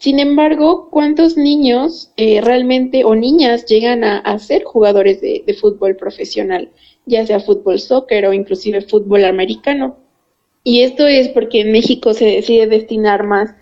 Sin 0.00 0.18
embargo, 0.18 0.88
¿cuántos 0.90 1.36
niños 1.36 2.10
eh, 2.16 2.40
realmente 2.40 3.04
o 3.04 3.14
niñas 3.14 3.66
llegan 3.66 4.02
a, 4.02 4.38
ser 4.38 4.64
jugadores 4.64 5.20
de, 5.20 5.56
fútbol 5.60 5.94
profesional, 5.94 6.72
ya 7.06 7.24
sea 7.24 7.38
fútbol 7.38 7.78
soccer 7.78 8.26
o 8.26 8.32
inclusive 8.32 8.80
fútbol 8.80 9.24
americano? 9.24 9.98
Y 10.64 10.82
esto 10.82 11.06
es 11.06 11.28
porque 11.28 11.60
en 11.60 11.70
México 11.70 12.12
se 12.14 12.24
decide 12.24 12.66
destinar 12.66 13.24
más, 13.24 13.54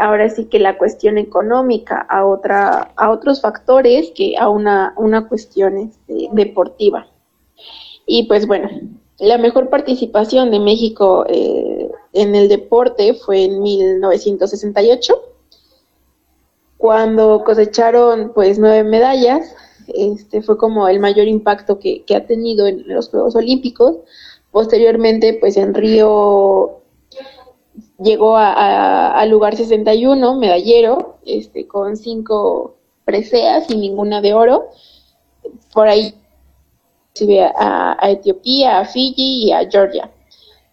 ahora 0.00 0.28
sí 0.28 0.44
que 0.46 0.58
la 0.58 0.76
cuestión 0.76 1.16
económica 1.16 2.04
a 2.10 2.26
otra, 2.26 2.92
a 2.96 3.10
otros 3.10 3.40
factores 3.40 4.10
que 4.14 4.36
a 4.36 4.50
una, 4.50 4.92
una 4.98 5.28
cuestión 5.28 5.78
este, 5.78 6.28
deportiva. 6.32 7.08
Y 8.06 8.24
pues 8.24 8.46
bueno, 8.46 8.68
la 9.18 9.38
mejor 9.38 9.70
participación 9.70 10.50
de 10.50 10.60
México 10.60 11.24
eh, 11.28 11.90
en 12.12 12.34
el 12.34 12.48
deporte 12.48 13.14
fue 13.14 13.44
en 13.44 13.62
1968, 13.62 15.14
cuando 16.76 17.42
cosecharon 17.44 18.32
pues 18.34 18.58
nueve 18.58 18.84
medallas. 18.84 19.54
Este 19.88 20.42
fue 20.42 20.58
como 20.58 20.88
el 20.88 20.98
mayor 20.98 21.28
impacto 21.28 21.78
que, 21.78 22.04
ha 22.14 22.26
tenido 22.26 22.66
en 22.66 22.84
los 22.88 23.08
Juegos 23.08 23.36
Olímpicos. 23.36 23.96
Posteriormente, 24.50 25.34
pues 25.34 25.56
en 25.56 25.74
Río 25.74 26.82
llegó 27.98 28.36
al 28.36 29.28
lugar 29.30 29.56
61, 29.56 30.36
medallero, 30.36 31.18
este, 31.24 31.66
con 31.66 31.96
cinco 31.96 32.76
preseas 33.04 33.70
y 33.70 33.76
ninguna 33.76 34.20
de 34.20 34.34
oro. 34.34 34.70
Por 35.72 35.88
ahí 35.88 36.14
a, 37.58 37.96
a 37.98 38.10
Etiopía, 38.10 38.80
a 38.80 38.84
Fiji 38.84 39.46
y 39.46 39.52
a 39.52 39.68
Georgia. 39.70 40.10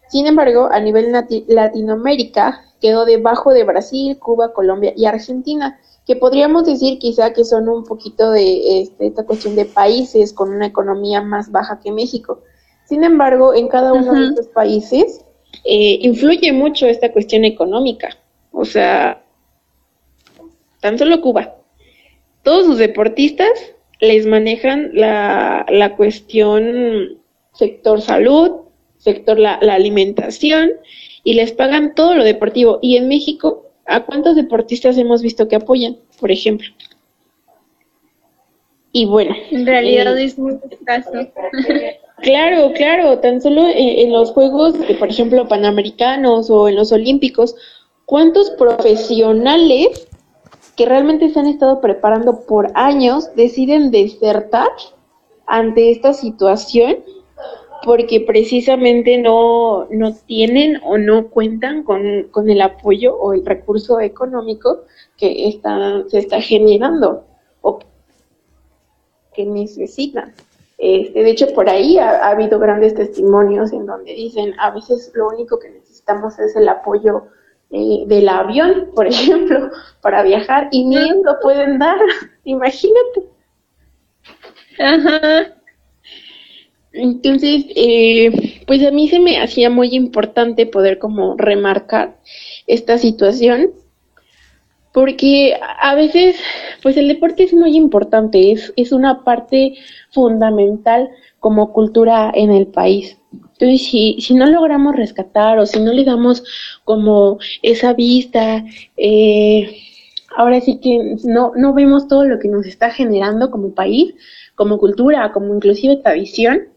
Sin 0.10 0.28
embargo, 0.28 0.70
a 0.72 0.80
nivel 0.80 1.12
Latinoamérica 1.48 2.62
quedó 2.80 3.06
debajo 3.06 3.54
de 3.54 3.64
Brasil, 3.64 4.20
Cuba, 4.20 4.54
Colombia 4.54 4.94
y 4.96 5.06
Argentina, 5.06 5.80
que 6.06 6.16
podríamos 6.16 6.66
decir 6.66 7.00
quizá 7.00 7.34
que 7.34 7.46
son 7.46 7.70
un 7.70 7.86
poquito 7.86 8.32
de 8.32 8.82
este, 8.82 9.08
esta 9.08 9.26
cuestión 9.26 9.56
de 9.56 9.66
países 9.66 10.34
con 10.34 10.50
una 10.50 10.68
economía 10.68 11.22
más 11.22 11.52
baja 11.52 11.80
que 11.82 11.92
México. 11.92 12.42
Sin 12.86 13.04
embargo, 13.04 13.54
en 13.54 13.70
cada 13.70 13.94
uno 13.94 14.14
de 14.14 14.28
estos 14.28 14.48
países 14.48 15.24
eh, 15.64 16.00
influye 16.02 16.52
mucho 16.52 16.88
esta 16.88 17.12
cuestión 17.12 17.46
económica. 17.46 18.18
O 18.52 18.66
sea, 18.66 19.24
tan 20.82 20.98
solo 21.00 21.22
Cuba. 21.22 21.56
Todos 22.44 22.66
sus 22.66 22.78
deportistas 22.78 23.52
les 24.02 24.26
manejan 24.26 24.92
la, 24.94 25.66
la 25.70 25.96
cuestión 25.96 27.22
sector 27.54 28.02
salud, 28.02 28.52
sector 28.98 29.40
la, 29.40 29.60
la, 29.62 29.76
alimentación 29.76 30.72
y 31.24 31.36
les 31.36 31.54
pagan 31.54 31.96
todo 31.96 32.16
lo 32.16 32.26
deportivo. 32.26 32.80
Y 32.82 32.98
en 32.98 33.08
México, 33.08 33.72
¿a 33.86 34.06
cuántos 34.06 34.36
deportistas 34.36 34.98
hemos 34.98 35.22
visto 35.22 35.48
que 35.48 35.56
apoyan, 35.56 35.98
por 36.20 36.32
ejemplo? 36.32 36.68
Y 38.92 39.06
bueno. 39.06 39.36
En 39.52 39.66
realidad 39.66 40.18
eh, 40.18 40.26
es 40.26 40.38
muy 40.38 40.60
escaso. 40.70 41.12
Claro, 42.22 42.72
claro, 42.74 43.20
tan 43.20 43.42
solo 43.42 43.66
en, 43.68 44.14
los 44.14 44.32
Juegos, 44.32 44.76
por 44.98 45.10
ejemplo, 45.10 45.46
Panamericanos 45.46 46.50
o 46.50 46.70
en 46.70 46.78
los 46.78 46.94
Olímpicos, 46.94 47.54
¿cuántos 48.06 48.52
profesionales 48.52 50.08
que 50.78 50.86
realmente 50.86 51.30
se 51.30 51.40
han 51.40 51.48
estado 51.48 51.82
preparando 51.82 52.46
por 52.46 52.72
años 52.76 53.36
deciden 53.36 53.92
desertar 53.92 54.70
ante 55.48 55.92
esta 55.92 56.14
situación 56.14 57.00
porque 57.84 58.22
precisamente 58.22 59.18
no, 59.18 59.88
no 59.92 60.14
tienen 60.26 60.80
o 60.84 60.98
no 60.98 61.28
cuentan 61.28 61.84
con, 61.84 62.24
con 62.32 62.50
el 62.50 62.62
apoyo 62.62 63.16
o 63.16 63.34
el 63.34 63.46
recurso 63.46 64.00
económico 64.00 64.84
que 65.18 65.50
está, 65.50 66.04
se 66.08 66.20
está 66.20 66.40
generando 66.42 67.26
o 67.62 67.80
que 69.34 69.46
necesitan. 69.46 70.34
Este, 70.78 71.24
de 71.24 71.30
hecho, 71.30 71.54
por 71.54 71.70
ahí 71.70 71.98
ha, 71.98 72.30
habido 72.30 72.60
grandes 72.60 72.96
testimonios 72.96 73.72
en 73.74 73.86
donde 73.86 74.14
dicen, 74.14 74.54
a 74.60 74.72
veces 74.72 75.12
lo 75.14 75.28
único 75.30 75.60
que 75.60 75.70
necesitamos 75.70 76.40
es 76.40 76.56
el 76.56 76.68
apoyo 76.70 77.26
eh, 77.70 78.04
del 78.08 78.30
avión, 78.30 78.92
por 78.96 79.08
ejemplo, 79.08 79.72
para 80.02 80.24
viajar 80.24 80.70
y 80.72 80.86
ni 80.86 81.10
lo 81.22 81.40
pueden 81.42 81.80
dar, 81.80 82.00
imagínate. 82.44 83.24
Ajá. 84.80 85.63
Entonces, 86.94 87.66
eh, 87.76 88.62
pues 88.68 88.86
a 88.86 88.92
mí 88.92 89.08
se 89.10 89.20
me 89.20 89.42
hacía 89.42 89.70
muy 89.70 89.96
importante 89.96 90.68
poder 90.68 91.00
como 91.00 91.36
remarcar 91.36 92.20
esta 92.68 93.00
situación, 93.00 93.72
porque 94.94 95.56
a 95.80 95.96
veces, 95.96 96.36
pues 96.84 96.96
el 96.98 97.08
deporte 97.08 97.44
es 97.44 97.54
muy 97.54 97.76
importante, 97.76 98.52
es, 98.52 98.72
es 98.76 98.92
una 98.92 99.24
parte 99.24 99.74
fundamental 100.12 101.10
como 101.40 101.74
cultura 101.74 102.32
en 102.36 102.52
el 102.52 102.68
país. 102.68 103.18
Entonces, 103.32 103.88
si, 103.88 104.18
si 104.22 104.36
no 104.36 104.46
logramos 104.46 104.96
rescatar 104.96 105.58
o 105.58 105.66
si 105.66 105.80
no 105.80 105.94
le 105.94 106.04
damos 106.04 106.44
como 106.86 107.40
esa 107.64 107.94
vista, 107.94 108.64
eh, 108.98 109.78
ahora 110.38 110.62
sí 110.62 110.80
que 110.80 111.16
no, 111.24 111.54
no 111.56 111.74
vemos 111.74 112.08
todo 112.08 112.26
lo 112.26 112.38
que 112.38 112.50
nos 112.50 112.68
está 112.68 112.92
generando 112.92 113.50
como 113.50 113.74
país, 113.74 114.14
como 114.54 114.78
cultura, 114.78 115.32
como 115.32 115.56
inclusive 115.56 115.98
tradición, 115.98 116.73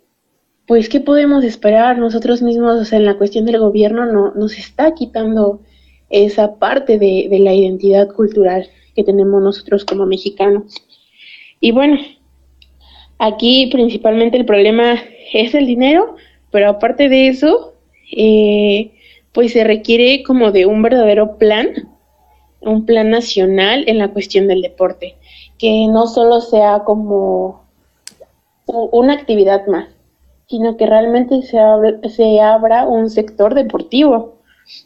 pues 0.66 0.88
¿qué 0.88 1.00
podemos 1.00 1.44
esperar 1.44 1.98
nosotros 1.98 2.42
mismos? 2.42 2.80
O 2.80 2.84
sea, 2.84 2.98
en 2.98 3.06
la 3.06 3.18
cuestión 3.18 3.44
del 3.44 3.58
gobierno 3.58 4.06
no, 4.06 4.32
nos 4.34 4.58
está 4.58 4.94
quitando 4.94 5.60
esa 6.10 6.56
parte 6.56 6.98
de, 6.98 7.28
de 7.30 7.38
la 7.38 7.54
identidad 7.54 8.08
cultural 8.08 8.68
que 8.94 9.04
tenemos 9.04 9.42
nosotros 9.42 9.84
como 9.84 10.06
mexicanos. 10.06 10.74
Y 11.60 11.72
bueno, 11.72 11.98
aquí 13.18 13.68
principalmente 13.70 14.36
el 14.36 14.46
problema 14.46 14.94
es 15.32 15.54
el 15.54 15.66
dinero, 15.66 16.16
pero 16.50 16.70
aparte 16.70 17.08
de 17.08 17.28
eso, 17.28 17.74
eh, 18.16 18.92
pues 19.32 19.52
se 19.52 19.64
requiere 19.64 20.22
como 20.22 20.52
de 20.52 20.66
un 20.66 20.82
verdadero 20.82 21.36
plan, 21.38 21.68
un 22.60 22.86
plan 22.86 23.10
nacional 23.10 23.84
en 23.86 23.98
la 23.98 24.08
cuestión 24.08 24.48
del 24.48 24.62
deporte, 24.62 25.16
que 25.58 25.86
no 25.88 26.06
solo 26.06 26.40
sea 26.40 26.80
como 26.84 27.66
una 28.66 29.14
actividad 29.14 29.66
más, 29.66 29.88
sino 30.48 30.76
que 30.76 30.86
realmente 30.86 31.42
se, 31.42 31.58
se 32.08 32.40
abra 32.40 32.86
un 32.86 33.10
sector 33.10 33.54
deportivo 33.54 34.36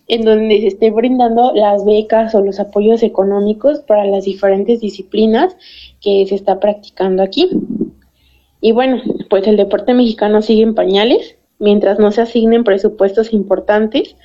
en 0.09 0.25
donde 0.25 0.61
se 0.61 0.67
esté 0.69 0.91
brindando 0.91 1.53
las 1.55 1.85
becas 1.85 2.35
o 2.35 2.41
los 2.43 2.61
apoyos 2.61 3.03
económicos 3.03 3.81
para 3.81 4.05
las 4.05 4.25
diferentes 4.25 4.81
disciplinas 4.81 5.57
que 6.01 6.27
se 6.27 6.35
está 6.35 6.61
practicando 6.61 7.23
aquí. 7.23 7.49
Y 8.61 8.73
bueno, 8.73 9.01
pues 9.31 9.47
el 9.47 9.57
deporte 9.57 9.95
mexicano 9.95 10.43
sigue 10.43 10.63
en 10.63 10.75
pañales, 10.75 11.37
mientras 11.59 11.99
no 11.99 12.13
se 12.13 12.23
asignen 12.23 12.65
presupuestos 12.65 13.33
importantes 13.33 14.17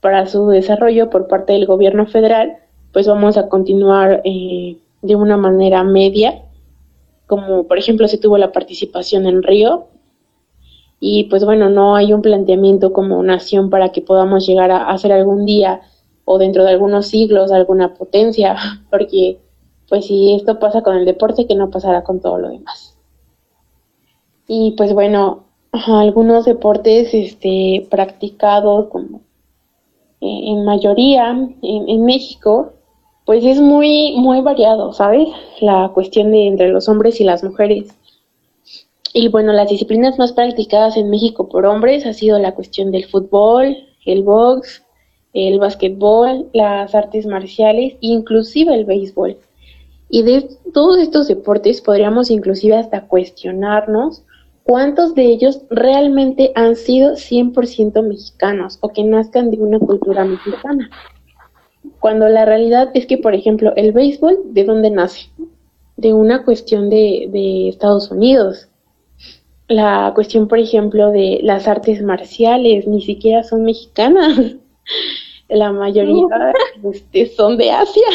para 0.00 0.26
su 0.26 0.48
desarrollo 0.48 1.10
por 1.10 1.28
parte 1.28 1.52
del 1.52 1.66
gobierno 1.66 2.06
federal, 2.06 2.56
pues 2.92 3.06
vamos 3.06 3.36
a 3.36 3.48
continuar 3.48 4.22
eh, 4.24 4.76
de 5.02 5.16
una 5.16 5.36
manera 5.36 5.84
media, 5.84 6.42
como 7.26 7.66
por 7.66 7.78
ejemplo 7.78 8.08
se 8.08 8.18
tuvo 8.18 8.38
la 8.38 8.52
participación 8.52 9.26
en 9.26 9.42
Río, 9.42 9.88
y 11.04 11.24
pues 11.24 11.44
bueno, 11.44 11.68
no 11.68 11.96
hay 11.96 12.12
un 12.12 12.22
planteamiento 12.22 12.92
como 12.92 13.20
nación 13.24 13.70
para 13.70 13.90
que 13.90 14.02
podamos 14.02 14.46
llegar 14.46 14.70
a 14.70 14.88
hacer 14.88 15.10
algún 15.10 15.44
día 15.44 15.80
o 16.24 16.38
dentro 16.38 16.62
de 16.62 16.70
algunos 16.70 17.08
siglos 17.08 17.50
alguna 17.50 17.92
potencia, 17.94 18.56
porque 18.90 19.40
pues 19.88 20.06
si 20.06 20.32
esto 20.34 20.60
pasa 20.60 20.82
con 20.82 20.94
el 20.94 21.04
deporte, 21.04 21.48
que 21.48 21.56
no 21.56 21.70
pasará 21.70 22.04
con 22.04 22.20
todo 22.20 22.38
lo 22.38 22.50
demás. 22.50 22.96
Y 24.46 24.76
pues 24.76 24.94
bueno, 24.94 25.46
algunos 25.72 26.44
deportes 26.44 27.12
este, 27.12 27.84
practicados 27.90 28.86
como 28.86 29.22
eh, 30.20 30.40
en 30.50 30.64
mayoría 30.64 31.30
en, 31.62 32.04
México, 32.04 32.74
pues 33.26 33.44
es 33.44 33.60
muy, 33.60 34.14
muy 34.18 34.40
variado, 34.40 34.92
¿sabes? 34.92 35.26
La 35.60 35.90
cuestión 35.92 36.30
de 36.30 36.46
entre 36.46 36.68
los 36.68 36.88
hombres 36.88 37.20
y 37.20 37.24
las 37.24 37.42
mujeres. 37.42 37.92
Y 39.14 39.28
bueno, 39.28 39.52
las 39.52 39.68
disciplinas 39.68 40.18
más 40.18 40.32
practicadas 40.32 40.96
en 40.96 41.10
México 41.10 41.48
por 41.48 41.66
hombres 41.66 42.06
ha 42.06 42.14
sido 42.14 42.38
la 42.38 42.54
cuestión 42.54 42.90
del 42.90 43.04
fútbol, 43.04 43.76
el 44.06 44.22
box, 44.22 44.82
el 45.34 45.58
básquetbol, 45.58 46.48
las 46.52 46.94
artes 46.94 47.26
marciales, 47.26 47.94
inclusive 48.00 48.74
el 48.74 48.84
béisbol. 48.84 49.36
Y 50.08 50.22
de 50.22 50.48
todos 50.72 50.98
estos 50.98 51.28
deportes 51.28 51.80
podríamos 51.80 52.30
inclusive 52.30 52.76
hasta 52.76 53.06
cuestionarnos 53.06 54.22
cuántos 54.62 55.14
de 55.14 55.24
ellos 55.24 55.62
realmente 55.70 56.52
han 56.54 56.76
sido 56.76 57.12
100% 57.12 58.02
mexicanos 58.02 58.78
o 58.80 58.88
que 58.90 59.04
nazcan 59.04 59.50
de 59.50 59.58
una 59.58 59.78
cultura 59.78 60.24
mexicana. 60.24 60.90
Cuando 61.98 62.28
la 62.28 62.44
realidad 62.44 62.90
es 62.94 63.06
que, 63.06 63.18
por 63.18 63.34
ejemplo, 63.34 63.72
el 63.76 63.92
béisbol, 63.92 64.38
¿de 64.46 64.64
dónde 64.64 64.90
nace? 64.90 65.28
De 65.96 66.12
una 66.12 66.44
cuestión 66.44 66.90
de, 66.90 67.28
de 67.30 67.68
Estados 67.68 68.10
Unidos. 68.10 68.68
La 69.68 70.12
cuestión, 70.14 70.48
por 70.48 70.58
ejemplo, 70.58 71.10
de 71.10 71.40
las 71.42 71.68
artes 71.68 72.02
marciales, 72.02 72.86
ni 72.86 73.00
siquiera 73.00 73.42
son 73.42 73.62
mexicanas. 73.62 74.38
La 75.48 75.72
mayoría 75.72 76.52
este, 76.92 77.26
son 77.26 77.56
de 77.56 77.70
Asia. 77.70 78.06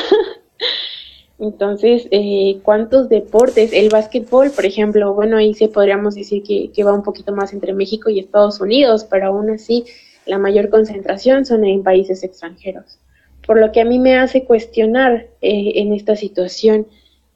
Entonces, 1.40 2.08
eh, 2.10 2.60
¿cuántos 2.64 3.10
deportes? 3.10 3.72
El 3.72 3.90
básquetbol, 3.90 4.50
por 4.52 4.66
ejemplo, 4.66 5.14
bueno, 5.14 5.38
ahí 5.38 5.54
sí 5.54 5.68
podríamos 5.68 6.16
decir 6.16 6.42
que, 6.44 6.84
va 6.84 6.94
un 6.94 7.04
poquito 7.04 7.32
más 7.32 7.54
entre 7.54 7.74
México 7.74 8.10
y 8.10 8.20
Estados 8.20 8.60
Unidos, 8.60 9.06
pero 9.10 9.28
aún 9.28 9.52
así 9.52 9.86
la 10.26 10.40
mayor 10.40 10.70
concentración 10.70 11.46
son 11.46 11.64
en 11.64 11.84
países 11.84 12.24
extranjeros. 12.24 12.98
Por 13.46 13.60
lo 13.60 13.72
que 13.72 13.82
a 13.82 13.86
mí 13.86 14.00
me 14.00 14.18
hace 14.18 14.46
cuestionar 14.46 15.28
eh, 15.42 15.74
en 15.76 15.94
esta 15.94 16.16
situación 16.16 16.88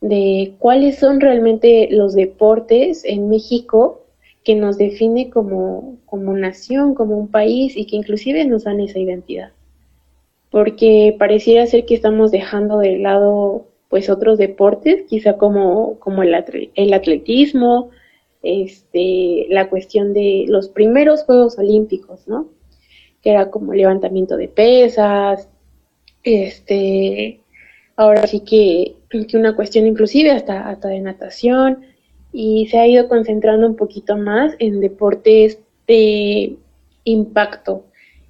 de 0.01 0.55
cuáles 0.57 0.97
son 0.97 1.21
realmente 1.21 1.87
los 1.91 2.15
deportes 2.15 3.05
en 3.05 3.29
México 3.29 4.00
que 4.43 4.55
nos 4.55 4.77
define 4.77 5.29
como, 5.29 5.97
como 6.05 6.33
nación, 6.33 6.95
como 6.95 7.17
un 7.17 7.27
país 7.27 7.77
y 7.77 7.85
que 7.85 7.95
inclusive 7.95 8.45
nos 8.45 8.63
dan 8.63 8.79
esa 8.79 8.99
identidad. 8.99 9.51
Porque 10.49 11.15
pareciera 11.17 11.65
ser 11.67 11.85
que 11.85 11.95
estamos 11.95 12.31
dejando 12.31 12.79
de 12.79 12.97
lado 12.97 13.67
pues 13.89 14.09
otros 14.09 14.37
deportes, 14.37 15.03
quizá 15.09 15.37
como, 15.37 15.99
como 15.99 16.23
el, 16.23 16.33
el 16.75 16.93
atletismo, 16.93 17.89
este, 18.41 19.47
la 19.49 19.69
cuestión 19.69 20.13
de 20.13 20.45
los 20.47 20.69
primeros 20.69 21.23
Juegos 21.23 21.59
Olímpicos, 21.59 22.27
¿no? 22.27 22.47
Que 23.21 23.31
era 23.31 23.51
como 23.51 23.73
levantamiento 23.73 24.37
de 24.37 24.47
pesas, 24.47 25.49
este, 26.23 27.41
ahora 27.95 28.25
sí 28.27 28.39
que, 28.39 28.95
que 29.09 29.37
una 29.37 29.55
cuestión 29.55 29.85
inclusive 29.85 30.31
hasta, 30.31 30.69
hasta 30.69 30.87
de 30.87 31.01
natación, 31.01 31.85
y 32.31 32.67
se 32.67 32.79
ha 32.79 32.87
ido 32.87 33.07
concentrando 33.07 33.67
un 33.67 33.75
poquito 33.75 34.17
más 34.17 34.55
en 34.59 34.79
deportes 34.79 35.59
de 35.87 36.55
impacto, 37.03 37.85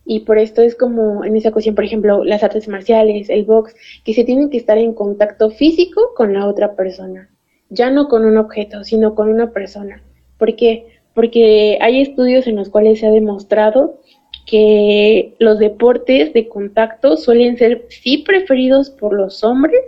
y 0.05 0.21
por 0.21 0.37
esto 0.37 0.61
es 0.61 0.75
como 0.75 1.23
en 1.23 1.35
esa 1.35 1.51
cuestión, 1.51 1.75
por 1.75 1.85
ejemplo, 1.85 2.23
las 2.23 2.43
artes 2.43 2.67
marciales, 2.67 3.29
el 3.29 3.45
box, 3.45 3.75
que 4.03 4.13
se 4.13 4.23
tienen 4.23 4.49
que 4.49 4.57
estar 4.57 4.77
en 4.77 4.93
contacto 4.93 5.51
físico 5.51 6.13
con 6.15 6.33
la 6.33 6.47
otra 6.47 6.75
persona, 6.75 7.29
ya 7.69 7.89
no 7.91 8.07
con 8.07 8.25
un 8.25 8.37
objeto, 8.37 8.83
sino 8.83 9.15
con 9.15 9.29
una 9.29 9.51
persona. 9.51 10.03
¿Por 10.37 10.55
qué? 10.55 10.87
Porque 11.13 11.77
hay 11.81 12.01
estudios 12.01 12.47
en 12.47 12.55
los 12.55 12.69
cuales 12.69 12.99
se 12.99 13.07
ha 13.07 13.11
demostrado 13.11 13.99
que 14.45 15.35
los 15.39 15.59
deportes 15.59 16.33
de 16.33 16.49
contacto 16.49 17.15
suelen 17.15 17.57
ser 17.57 17.85
sí 17.89 18.19
preferidos 18.19 18.89
por 18.89 19.13
los 19.13 19.43
hombres, 19.43 19.81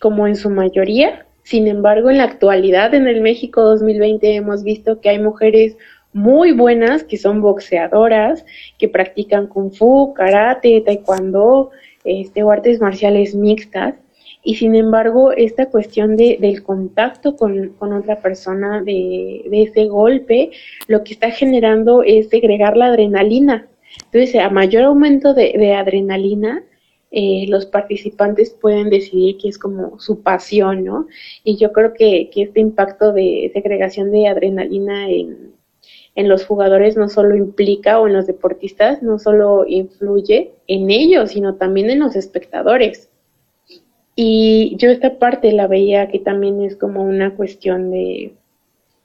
como 0.00 0.26
en 0.26 0.34
su 0.34 0.48
mayoría. 0.48 1.26
Sin 1.42 1.66
embargo, 1.66 2.10
en 2.10 2.18
la 2.18 2.24
actualidad, 2.24 2.94
en 2.94 3.06
el 3.06 3.20
México 3.20 3.62
2020, 3.62 4.34
hemos 4.34 4.62
visto 4.62 5.00
que 5.00 5.08
hay 5.08 5.18
mujeres 5.18 5.76
muy 6.12 6.52
buenas 6.52 7.04
que 7.04 7.16
son 7.16 7.40
boxeadoras, 7.40 8.44
que 8.78 8.88
practican 8.88 9.46
kung 9.46 9.70
fu, 9.72 10.12
karate, 10.14 10.80
taekwondo, 10.80 11.70
este, 12.04 12.42
o 12.42 12.50
artes 12.50 12.80
marciales 12.80 13.34
mixtas. 13.34 13.94
Y 14.42 14.54
sin 14.54 14.74
embargo, 14.74 15.32
esta 15.32 15.66
cuestión 15.66 16.16
de, 16.16 16.38
del 16.40 16.62
contacto 16.62 17.36
con, 17.36 17.74
otra 17.78 18.20
persona, 18.20 18.82
de, 18.82 19.42
ese 19.52 19.86
golpe, 19.86 20.50
lo 20.86 21.04
que 21.04 21.12
está 21.12 21.30
generando 21.30 22.02
es 22.02 22.30
segregar 22.30 22.76
la 22.76 22.86
adrenalina. 22.86 23.68
Entonces, 24.06 24.36
a 24.36 24.48
mayor 24.48 24.84
aumento 24.84 25.34
de, 25.34 25.74
adrenalina, 25.74 26.62
eh, 27.10 27.46
los 27.48 27.66
participantes 27.66 28.50
pueden 28.50 28.90
decidir 28.90 29.38
que 29.38 29.48
es 29.48 29.58
como 29.58 29.98
su 29.98 30.22
pasión, 30.22 30.84
¿no? 30.84 31.06
Y 31.44 31.56
yo 31.56 31.72
creo 31.72 31.92
que, 31.92 32.30
que 32.30 32.42
este 32.42 32.60
impacto 32.60 33.12
de 33.12 33.50
segregación 33.52 34.12
de 34.12 34.28
adrenalina 34.28 35.10
en, 35.10 35.54
en 36.14 36.28
los 36.28 36.44
jugadores 36.44 36.96
no 36.96 37.08
solo 37.08 37.36
implica 37.36 38.00
o 38.00 38.06
en 38.06 38.14
los 38.14 38.26
deportistas 38.26 39.02
no 39.02 39.18
solo 39.18 39.64
influye 39.66 40.52
en 40.66 40.90
ellos, 40.90 41.30
sino 41.30 41.54
también 41.56 41.90
en 41.90 42.00
los 42.00 42.16
espectadores. 42.16 43.10
Y 44.14 44.76
yo 44.76 44.90
esta 44.90 45.18
parte 45.18 45.52
la 45.52 45.66
veía 45.66 46.08
que 46.08 46.18
también 46.18 46.62
es 46.62 46.76
como 46.76 47.02
una 47.02 47.36
cuestión 47.36 47.90
de, 47.90 48.34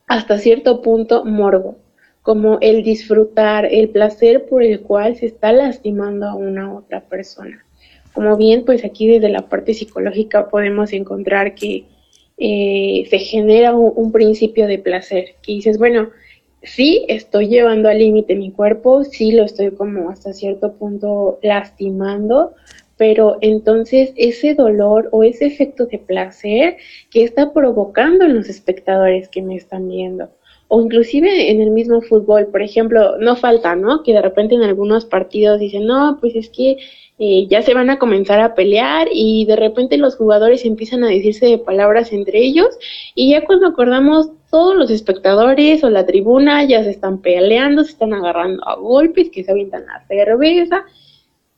hasta 0.07 0.37
cierto 0.37 0.81
punto, 0.81 1.23
morbo, 1.25 1.77
como 2.21 2.57
el 2.61 2.83
disfrutar, 2.83 3.65
el 3.65 3.89
placer 3.89 4.47
por 4.47 4.63
el 4.63 4.81
cual 4.81 5.15
se 5.15 5.27
está 5.27 5.51
lastimando 5.51 6.27
a 6.27 6.35
una 6.35 6.73
otra 6.73 7.01
persona. 7.01 7.64
Como 8.15 8.37
bien, 8.37 8.63
pues 8.65 8.85
aquí 8.85 9.07
desde 9.07 9.29
la 9.29 9.49
parte 9.49 9.73
psicológica 9.73 10.49
podemos 10.49 10.93
encontrar 10.93 11.53
que 11.53 11.83
eh, 12.37 13.05
se 13.09 13.19
genera 13.19 13.75
un, 13.75 13.91
un 13.95 14.11
principio 14.13 14.67
de 14.67 14.79
placer, 14.79 15.35
que 15.41 15.51
dices, 15.51 15.77
bueno, 15.77 16.09
sí 16.63 17.05
estoy 17.09 17.47
llevando 17.49 17.89
al 17.89 17.99
límite 17.99 18.35
mi 18.35 18.51
cuerpo, 18.51 19.03
sí 19.03 19.33
lo 19.33 19.43
estoy 19.43 19.71
como 19.71 20.09
hasta 20.09 20.33
cierto 20.33 20.73
punto 20.73 21.39
lastimando, 21.43 22.53
pero 22.97 23.37
entonces 23.41 24.13
ese 24.15 24.53
dolor 24.55 25.09
o 25.11 25.23
ese 25.23 25.45
efecto 25.45 25.85
de 25.85 25.99
placer 25.99 26.77
que 27.11 27.23
está 27.23 27.53
provocando 27.53 28.25
en 28.25 28.35
los 28.35 28.47
espectadores 28.47 29.27
que 29.27 29.41
me 29.41 29.55
están 29.55 29.87
viendo. 29.89 30.29
O 30.67 30.81
inclusive 30.81 31.51
en 31.51 31.61
el 31.61 31.71
mismo 31.71 32.01
fútbol, 32.01 32.47
por 32.47 32.61
ejemplo, 32.61 33.17
no 33.17 33.35
falta, 33.35 33.75
¿no? 33.75 34.03
Que 34.03 34.13
de 34.13 34.21
repente 34.21 34.55
en 34.55 34.63
algunos 34.63 35.05
partidos 35.05 35.59
dicen, 35.59 35.85
no, 35.85 36.17
pues 36.19 36.35
es 36.35 36.49
que 36.49 36.77
eh, 37.17 37.47
ya 37.47 37.61
se 37.61 37.73
van 37.73 37.89
a 37.89 37.97
comenzar 37.97 38.41
a 38.41 38.55
pelear 38.55 39.07
y 39.11 39.45
de 39.45 39.55
repente 39.55 39.97
los 39.97 40.17
jugadores 40.17 40.65
empiezan 40.65 41.03
a 41.03 41.07
decirse 41.07 41.45
de 41.45 41.57
palabras 41.57 42.11
entre 42.11 42.39
ellos 42.39 42.77
y 43.13 43.31
ya 43.31 43.45
cuando 43.45 43.67
acordamos 43.67 44.31
todos 44.51 44.75
los 44.75 44.91
espectadores 44.91 45.83
o 45.85 45.89
la 45.89 46.05
tribuna 46.05 46.65
ya 46.65 46.83
se 46.83 46.89
están 46.89 47.21
peleando, 47.21 47.85
se 47.85 47.91
están 47.91 48.13
agarrando 48.13 48.67
a 48.67 48.75
golpes, 48.75 49.29
que 49.29 49.45
se 49.45 49.51
avientan 49.51 49.85
la 49.85 50.05
cerveza 50.07 50.83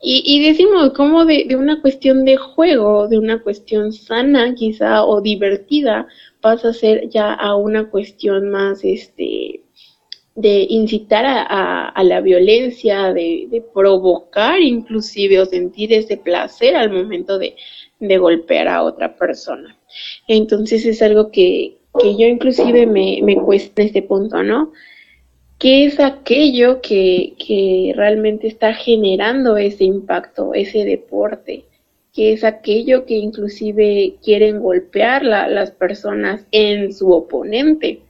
y, 0.01 0.23
y 0.25 0.47
decimos 0.47 0.91
como 0.93 1.25
de, 1.25 1.45
de 1.47 1.55
una 1.55 1.81
cuestión 1.81 2.23
de 2.23 2.37
juego, 2.37 3.07
de 3.07 3.17
una 3.17 3.41
cuestión 3.41 3.91
sana 3.91 4.53
quizá 4.53 5.03
o 5.03 5.21
divertida, 5.21 6.07
pasa 6.41 6.69
a 6.69 6.73
ser 6.73 7.09
ya 7.09 7.33
a 7.33 7.55
una 7.55 7.89
cuestión 7.89 8.49
más 8.49 8.83
este 8.83 9.63
de 10.35 10.67
incitar 10.69 11.25
a, 11.25 11.89
a, 11.89 12.03
la 12.03 12.21
violencia, 12.21 13.11
de, 13.11 13.47
de, 13.49 13.59
provocar 13.73 14.61
inclusive 14.61 15.39
o 15.39 15.45
sentir 15.47 15.91
ese 15.91 16.15
placer 16.15 16.75
al 16.75 16.91
momento 16.91 17.39
de, 17.39 17.55
de, 17.99 18.17
golpear 18.19 18.67
a 18.67 18.83
otra 18.83 19.17
persona. 19.17 19.75
Entonces 20.27 20.85
es 20.85 21.01
algo 21.01 21.31
que, 21.31 21.79
que 21.99 22.15
yo 22.15 22.27
inclusive 22.27 22.85
me, 22.85 23.19
me 23.23 23.35
cuesta 23.35 23.81
este 23.81 24.03
punto, 24.03 24.43
¿no? 24.43 24.73
¿Qué 25.59 25.85
es 25.85 25.99
aquello 25.99 26.81
que, 26.81 27.33
que 27.39 27.93
realmente 27.95 28.47
está 28.47 28.73
generando 28.73 29.57
ese 29.57 29.85
impacto, 29.85 30.53
ese 30.53 30.85
deporte? 30.85 31.65
¿Qué 32.13 32.33
es 32.33 32.43
aquello 32.43 33.05
que 33.05 33.15
inclusive 33.15 34.15
quieren 34.23 34.59
golpear 34.59 35.23
la, 35.23 35.47
las 35.47 35.71
personas 35.71 36.45
en 36.51 36.93
su 36.93 37.11
oponente? 37.11 38.01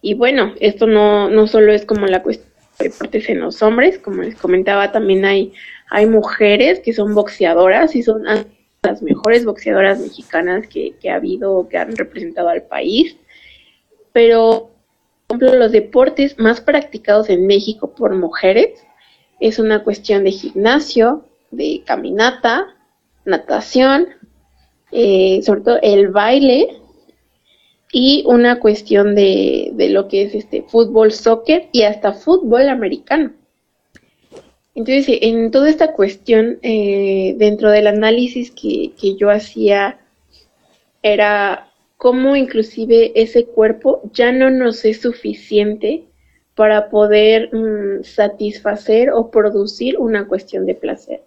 Y 0.00 0.14
bueno, 0.14 0.54
esto 0.60 0.86
no, 0.86 1.28
no 1.28 1.46
solo 1.46 1.72
es 1.72 1.86
como 1.86 2.06
la 2.06 2.22
cuestión 2.22 2.52
de 2.78 2.88
deportes 2.88 3.28
en 3.28 3.40
los 3.40 3.62
hombres, 3.62 3.98
como 3.98 4.22
les 4.22 4.34
comentaba, 4.36 4.90
también 4.90 5.24
hay, 5.24 5.52
hay 5.90 6.06
mujeres 6.06 6.80
que 6.80 6.92
son 6.92 7.14
boxeadoras 7.14 7.94
y 7.94 8.02
son 8.02 8.24
las 8.24 9.02
mejores 9.02 9.44
boxeadoras 9.44 10.00
mexicanas 10.00 10.66
que, 10.66 10.94
que 11.00 11.10
ha 11.10 11.16
habido, 11.16 11.68
que 11.68 11.78
han 11.78 11.96
representado 11.96 12.48
al 12.48 12.62
país, 12.62 13.16
pero, 14.12 14.71
ejemplo, 15.32 15.58
los 15.58 15.72
deportes 15.72 16.38
más 16.38 16.60
practicados 16.60 17.28
en 17.30 17.46
México 17.46 17.94
por 17.94 18.14
mujeres 18.14 18.84
es 19.40 19.58
una 19.58 19.82
cuestión 19.82 20.24
de 20.24 20.30
gimnasio, 20.30 21.24
de 21.50 21.82
caminata, 21.84 22.76
natación, 23.24 24.08
eh, 24.90 25.40
sobre 25.42 25.60
todo 25.62 25.78
el 25.82 26.08
baile 26.08 26.78
y 27.92 28.24
una 28.26 28.60
cuestión 28.60 29.14
de, 29.14 29.70
de, 29.74 29.90
lo 29.90 30.08
que 30.08 30.22
es 30.22 30.34
este 30.34 30.62
fútbol, 30.62 31.12
soccer 31.12 31.68
y 31.72 31.82
hasta 31.82 32.12
fútbol 32.12 32.68
americano. 32.68 33.32
Entonces, 34.74 35.18
en 35.20 35.50
toda 35.50 35.68
esta 35.68 35.92
cuestión, 35.92 36.58
eh, 36.62 37.34
dentro 37.36 37.70
del 37.70 37.86
análisis 37.86 38.50
que, 38.50 38.92
que 38.98 39.16
yo 39.16 39.30
hacía, 39.30 39.98
era 41.02 41.71
cómo 42.02 42.34
inclusive 42.34 43.12
ese 43.14 43.44
cuerpo 43.44 44.10
ya 44.12 44.32
no 44.32 44.50
nos 44.50 44.84
es 44.84 45.02
suficiente 45.02 46.02
para 46.56 46.90
poder 46.90 47.54
mm, 47.54 48.02
satisfacer 48.02 49.10
o 49.10 49.30
producir 49.30 49.96
una 50.00 50.26
cuestión 50.26 50.66
de 50.66 50.74
placer. 50.74 51.22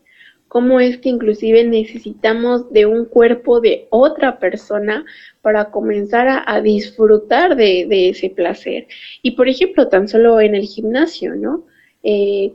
Cómo 0.49 0.81
es 0.81 0.97
que 0.97 1.07
inclusive 1.07 1.63
necesitamos 1.63 2.73
de 2.73 2.88
un 2.88 3.05
cuerpo 3.05 3.61
de 3.61 3.88
otra 3.89 4.38
persona 4.38 5.05
para 5.41 5.71
comenzar 5.71 6.43
a, 6.45 6.59
disfrutar 6.59 7.55
de, 7.55 8.09
ese 8.09 8.29
placer. 8.29 8.88
Y 9.21 9.31
por 9.31 9.47
ejemplo, 9.47 9.88
tan 9.88 10.09
solo 10.09 10.41
en 10.41 10.55
el 10.55 10.63
gimnasio, 10.63 11.35
¿no? 11.35 11.63
Eh, 12.03 12.51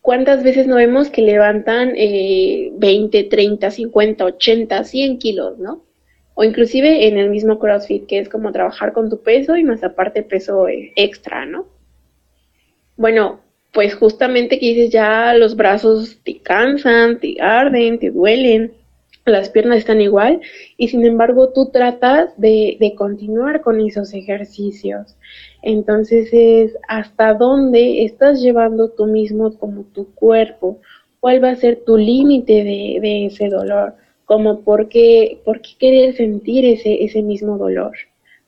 ¿Cuántas 0.00 0.42
veces 0.42 0.66
no 0.66 0.76
vemos 0.76 1.10
que 1.10 1.20
levantan 1.20 1.92
eh, 1.96 2.72
20, 2.76 3.24
30, 3.24 3.70
50, 3.70 4.24
80, 4.24 4.84
100 4.84 5.18
kilos, 5.18 5.58
¿no? 5.58 5.91
O 6.42 6.44
inclusive 6.44 7.06
en 7.06 7.18
el 7.18 7.30
mismo 7.30 7.60
CrossFit, 7.60 8.06
que 8.06 8.18
es 8.18 8.28
como 8.28 8.50
trabajar 8.50 8.92
con 8.92 9.08
tu 9.08 9.22
peso 9.22 9.56
y 9.56 9.62
más 9.62 9.84
aparte 9.84 10.24
peso 10.24 10.66
eh, 10.66 10.92
extra, 10.96 11.46
¿no? 11.46 11.66
Bueno, 12.96 13.38
pues 13.72 13.94
justamente 13.94 14.58
que 14.58 14.74
dices 14.74 14.90
ya 14.90 15.34
los 15.34 15.54
brazos 15.54 16.18
te 16.24 16.40
cansan, 16.40 17.20
te 17.20 17.36
arden, 17.40 18.00
te 18.00 18.10
duelen, 18.10 18.72
las 19.24 19.50
piernas 19.50 19.78
están 19.78 20.00
igual 20.00 20.40
y 20.76 20.88
sin 20.88 21.06
embargo 21.06 21.52
tú 21.52 21.70
tratas 21.70 22.30
de, 22.36 22.92
continuar 22.98 23.60
con 23.60 23.80
esos 23.80 24.12
ejercicios. 24.12 25.16
Entonces 25.62 26.28
es 26.32 26.76
hasta 26.88 27.34
dónde 27.34 28.02
estás 28.02 28.42
llevando 28.42 28.90
tú 28.90 29.06
mismo 29.06 29.56
como 29.60 29.84
tu 29.84 30.12
cuerpo, 30.12 30.80
cuál 31.20 31.44
va 31.44 31.50
a 31.50 31.54
ser 31.56 31.84
tu 31.86 31.96
límite 31.96 32.64
de, 32.64 33.26
ese 33.26 33.48
dolor, 33.48 33.94
como 34.32 34.60
por 34.60 34.88
qué, 34.88 35.42
por 35.44 35.60
qué 35.60 35.72
querer 35.78 36.16
sentir 36.16 36.64
ese, 36.64 37.04
ese 37.04 37.20
mismo 37.20 37.58
dolor, 37.58 37.92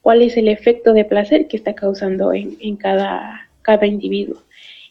cuál 0.01 0.23
es 0.23 0.35
el 0.38 0.49
efecto 0.49 0.94
de 0.94 1.05
placer 1.05 1.47
que 1.47 1.59
está 1.59 1.75
causando 1.75 2.33
en, 2.33 2.57
en 2.59 2.77
cada, 2.77 3.51
cada 3.61 3.87
individuo. 3.87 4.38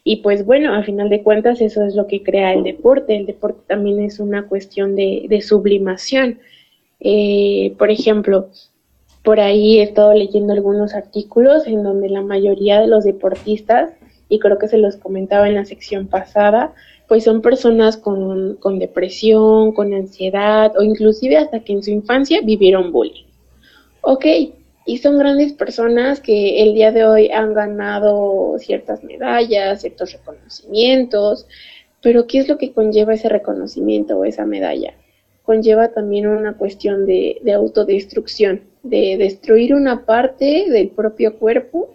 Y 0.04 0.18
pues 0.18 0.46
bueno, 0.46 0.72
a 0.76 0.84
final 0.84 1.10
de 1.10 1.24
cuentas 1.24 1.62
eso 1.62 1.84
es 1.84 1.96
lo 1.96 2.06
que 2.06 2.22
crea 2.22 2.54
el 2.54 2.62
deporte. 2.62 3.16
El 3.16 3.26
deporte 3.26 3.62
también 3.66 4.04
es 4.04 4.20
una 4.20 4.48
cuestión 4.48 4.96
de, 4.96 5.26
de 5.28 5.42
sublimación. 5.42 6.38
Eh, 7.00 7.74
por 7.80 7.90
ejemplo, 7.90 8.50
por 9.24 9.40
ahí 9.40 9.80
he 9.80 9.82
estado 9.82 10.14
leyendo 10.14 10.54
algunos 10.54 10.94
artículos 10.94 11.66
en 11.66 11.82
donde 11.82 12.08
la 12.08 12.22
mayoría 12.22 12.80
de 12.80 12.86
los 12.86 13.04
deportistas, 13.04 13.90
y 14.30 14.38
creo 14.38 14.60
que 14.60 14.68
se 14.68 14.78
los 14.78 14.98
comentaba 14.98 15.48
en 15.48 15.56
la 15.56 15.66
sección 15.66 16.06
pasada, 16.06 16.76
pues 17.14 17.26
son 17.26 17.44
personas 17.44 17.96
con, 17.96 18.56
con 18.56 18.80
depresión, 18.80 19.72
con 19.74 19.94
ansiedad 19.94 20.76
o 20.76 20.82
inclusive 20.82 21.38
hasta 21.38 21.60
que 21.60 21.74
en 21.74 21.84
su 21.84 21.92
infancia 21.92 22.40
vivieron 22.44 22.92
bullying. 22.92 23.26
Ok, 24.02 24.26
y 24.88 24.98
son 24.98 25.20
grandes 25.20 25.54
personas 25.54 26.20
que 26.20 26.64
el 26.64 26.74
día 26.74 26.92
de 26.92 27.06
hoy 27.06 27.30
han 27.30 27.54
ganado 27.54 28.56
ciertas 28.58 29.04
medallas, 29.04 29.82
ciertos 29.82 30.14
reconocimientos, 30.14 31.46
pero 32.02 32.26
¿qué 32.26 32.40
es 32.40 32.48
lo 32.48 32.58
que 32.58 32.74
conlleva 32.74 33.14
ese 33.14 33.30
reconocimiento 33.30 34.18
o 34.18 34.26
esa 34.26 34.48
medalla? 34.48 34.96
Conlleva 35.44 35.90
también 35.90 36.26
una 36.26 36.58
cuestión 36.58 37.06
de, 37.06 37.38
de 37.44 37.54
autodestrucción, 37.54 38.62
de 38.82 39.18
destruir 39.20 39.76
una 39.76 40.04
parte 40.08 40.66
del 40.68 40.90
propio 40.90 41.38
cuerpo 41.38 41.94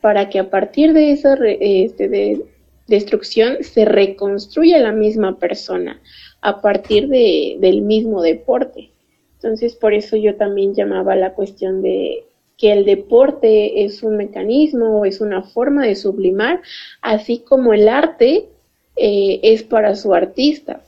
para 0.00 0.28
que 0.28 0.38
a 0.38 0.48
partir 0.48 0.92
de 0.92 1.10
esa 1.10 1.36
este, 1.44 2.08
de 2.08 2.46
destrucción 2.90 3.62
se 3.62 3.86
reconstruya 3.86 4.78
la 4.78 4.92
misma 4.92 5.38
persona 5.38 6.00
a 6.42 6.60
partir 6.60 7.08
de, 7.08 7.56
del 7.60 7.80
mismo 7.82 8.20
deporte. 8.20 8.90
Entonces, 9.36 9.74
por 9.74 9.94
eso 9.94 10.16
yo 10.16 10.34
también 10.36 10.74
llamaba 10.74 11.16
la 11.16 11.32
cuestión 11.32 11.80
de 11.80 12.24
que 12.58 12.72
el 12.72 12.84
deporte 12.84 13.84
es 13.84 14.02
un 14.02 14.18
mecanismo, 14.18 15.06
es 15.06 15.22
una 15.22 15.42
forma 15.42 15.86
de 15.86 15.94
sublimar, 15.94 16.60
así 17.00 17.38
como 17.38 17.72
el 17.72 17.88
arte 17.88 18.48
eh, 18.96 19.40
es 19.42 19.62
para 19.62 19.94
su 19.94 20.12
artista, 20.12 20.82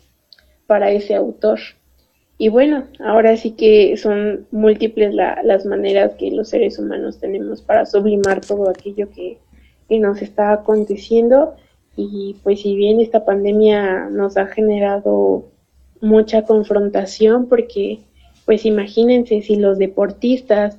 para 0.66 0.90
ese 0.90 1.14
autor. 1.14 1.60
Y 2.36 2.48
bueno, 2.48 2.88
ahora 2.98 3.36
sí 3.36 3.52
que 3.52 3.96
son 3.96 4.46
múltiples 4.50 5.14
las 5.14 5.64
maneras 5.64 6.12
que 6.18 6.30
los 6.30 6.48
seres 6.48 6.78
humanos 6.78 7.20
tenemos 7.20 7.62
para 7.62 7.86
sublimar 7.86 8.40
todo 8.40 8.68
aquello 8.68 9.08
que, 9.10 9.38
que 9.88 9.98
nos 9.98 10.20
está 10.20 10.52
aconteciendo. 10.52 11.54
Y 11.96 12.36
pues 12.42 12.62
si 12.62 12.74
bien 12.74 13.00
esta 13.00 13.24
pandemia 13.24 14.08
nos 14.10 14.36
ha 14.36 14.46
generado 14.46 15.50
mucha 16.00 16.42
confrontación, 16.42 17.48
porque 17.48 18.00
pues 18.44 18.64
imagínense 18.66 19.42
si 19.42 19.56
los 19.56 19.78
deportistas 19.78 20.78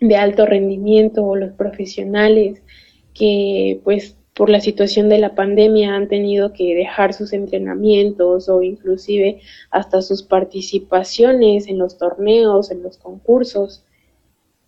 de 0.00 0.16
alto 0.16 0.46
rendimiento 0.46 1.24
o 1.24 1.36
los 1.36 1.52
profesionales 1.52 2.62
que 3.14 3.80
pues 3.84 4.16
por 4.34 4.48
la 4.48 4.60
situación 4.60 5.08
de 5.08 5.18
la 5.18 5.34
pandemia 5.34 5.94
han 5.94 6.08
tenido 6.08 6.52
que 6.52 6.74
dejar 6.74 7.12
sus 7.12 7.32
entrenamientos 7.32 8.48
o 8.48 8.62
inclusive 8.62 9.40
hasta 9.70 10.00
sus 10.00 10.22
participaciones 10.22 11.68
en 11.68 11.78
los 11.78 11.98
torneos, 11.98 12.70
en 12.70 12.82
los 12.82 12.96
concursos. 12.96 13.84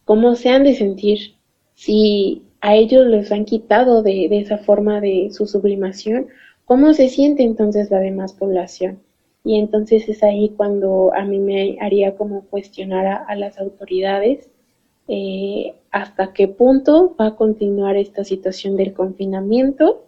¿Cómo 0.05 0.35
se 0.35 0.51
han 0.51 0.65
de 0.65 0.75
sentir 0.75 1.37
si 1.75 2.43
a 2.65 2.75
ellos 2.77 3.07
les 3.07 3.31
han 3.31 3.45
quitado 3.45 4.03
de, 4.03 4.27
esa 4.31 4.57
forma 4.57 4.99
de 5.03 5.29
su 5.31 5.47
sublimación? 5.47 6.29
¿Cómo 6.65 6.95
se 6.95 7.11
siente 7.11 7.43
entonces 7.43 7.91
la 7.91 8.01
demás 8.01 8.33
población? 8.33 9.01
Y 9.45 9.59
entonces 9.59 10.09
es 10.09 10.23
ahí 10.23 10.49
cuando 10.57 11.13
a 11.15 11.27
mí 11.27 11.39
me 11.39 11.77
haría 11.83 12.17
como 12.17 12.47
cuestionar 12.47 13.07
a, 13.07 13.17
a 13.17 13.37
las 13.37 13.59
autoridades 13.59 14.49
eh, 15.09 15.75
hasta 15.91 16.33
qué 16.33 16.49
punto 16.49 17.15
va 17.21 17.27
a 17.27 17.37
continuar 17.37 17.97
esta 17.97 18.25
situación 18.25 18.77
del 18.77 18.95
confinamiento, 18.95 20.07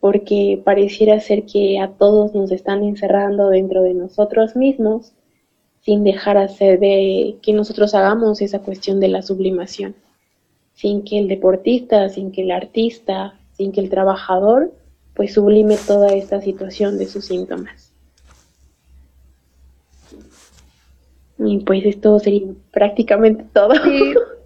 porque 0.00 0.60
pareciera 0.64 1.20
ser 1.20 1.44
que 1.46 1.78
a 1.78 1.92
todos 1.92 2.34
nos 2.34 2.50
están 2.50 2.82
encerrando 2.82 3.48
dentro 3.48 3.82
de 3.82 3.94
nosotros 3.94 4.56
mismos 4.56 5.12
sin 5.82 6.02
dejar 6.02 6.36
hacer 6.36 6.80
de 6.80 7.36
que 7.42 7.52
nosotros 7.52 7.94
hagamos 7.94 8.40
esa 8.40 8.58
cuestión 8.58 8.98
de 8.98 9.08
la 9.08 9.22
sublimación, 9.22 9.94
sin 10.74 11.04
que 11.04 11.18
el 11.18 11.28
deportista, 11.28 12.08
sin 12.08 12.32
que 12.32 12.42
el 12.42 12.50
artista, 12.50 13.38
sin 13.52 13.72
que 13.72 13.80
el 13.80 13.90
trabajador 13.90 14.72
pues 15.14 15.34
sublime 15.34 15.76
toda 15.86 16.08
esta 16.08 16.40
situación 16.40 16.98
de 16.98 17.06
sus 17.06 17.26
síntomas. 17.26 17.92
Y 21.38 21.58
pues 21.58 21.84
esto 21.84 22.18
sería 22.18 22.46
prácticamente 22.70 23.44
todo. 23.52 23.74
Sí. 23.84 24.14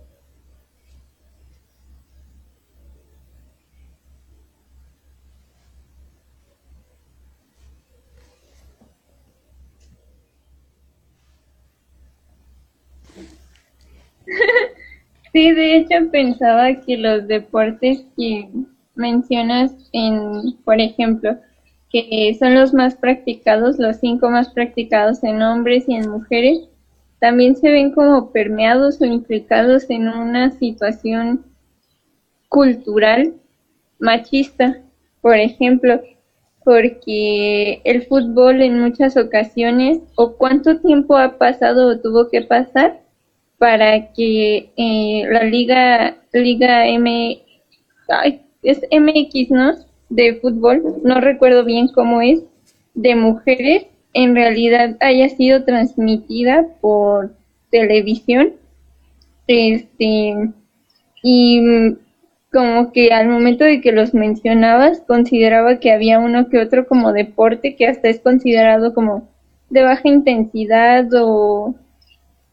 Sí, 15.37 15.53
de 15.53 15.77
hecho 15.77 16.11
pensaba 16.11 16.81
que 16.81 16.97
los 16.97 17.29
deportes 17.29 18.07
que 18.17 18.49
mencionas 18.95 19.71
en, 19.93 20.55
por 20.65 20.81
ejemplo, 20.81 21.37
que 21.93 22.35
son 22.39 22.55
los 22.55 22.73
más 22.73 22.95
practicados, 22.95 23.79
los 23.79 23.99
cinco 23.99 24.31
más 24.31 24.49
practicados 24.49 25.23
en 25.25 25.43
hombres 25.43 25.91
y 25.91 25.95
en 25.97 26.09
mujeres, 26.09 26.61
también 27.19 27.55
se 27.55 27.71
ven 27.71 27.93
como 27.93 28.33
permeados 28.33 29.03
o 29.03 29.05
implicados 29.05 29.91
en 29.91 30.09
una 30.09 30.53
situación 30.53 31.45
cultural 32.49 33.35
machista, 33.99 34.81
por 35.21 35.37
ejemplo, 35.37 36.01
porque 36.65 37.83
el 37.85 38.07
fútbol 38.07 38.63
en 38.63 38.81
muchas 38.81 39.19
ocasiones, 39.19 39.99
o 40.15 40.39
cuánto 40.39 40.81
tiempo 40.81 41.15
ha 41.19 41.37
pasado 41.37 41.89
o 41.89 42.01
tuvo 42.01 42.31
que 42.31 42.41
pasar 42.41 43.05
para 43.59 44.13
que 44.13 44.71
eh, 44.77 45.25
la 45.31 45.45
liga 45.45 46.17
liga 46.33 46.87
M 46.87 47.43
es 48.63 48.81
MX, 48.91 49.51
¿no? 49.51 49.75
De 50.09 50.35
fútbol, 50.37 51.01
no 51.03 51.21
recuerdo 51.21 51.65
bien 51.65 51.89
cómo 51.89 52.21
es, 52.21 52.43
de 52.95 53.15
mujeres 53.15 53.87
en 54.13 54.35
realidad 54.35 54.97
haya 55.01 55.29
sido 55.29 55.65
transmitida 55.65 56.67
por 56.81 57.35
televisión. 57.71 58.55
Este, 59.47 60.53
y 61.23 61.61
como 62.53 62.93
que 62.93 63.13
al 63.13 63.29
momento 63.29 63.65
de 63.65 63.81
que 63.81 63.93
los 63.93 64.15
mencionabas, 64.15 65.03
consideraba 65.07 65.79
que 65.79 65.93
había 65.93 66.19
uno 66.19 66.49
que 66.49 66.59
otro 66.59 66.87
como 66.87 67.13
deporte 67.13 67.77
que 67.77 67.87
hasta 67.87 68.09
es 68.09 68.21
considerado 68.21 68.95
como 68.95 69.29
de 69.69 69.83
baja 69.83 70.09
intensidad 70.09 71.07
o, 71.15 71.75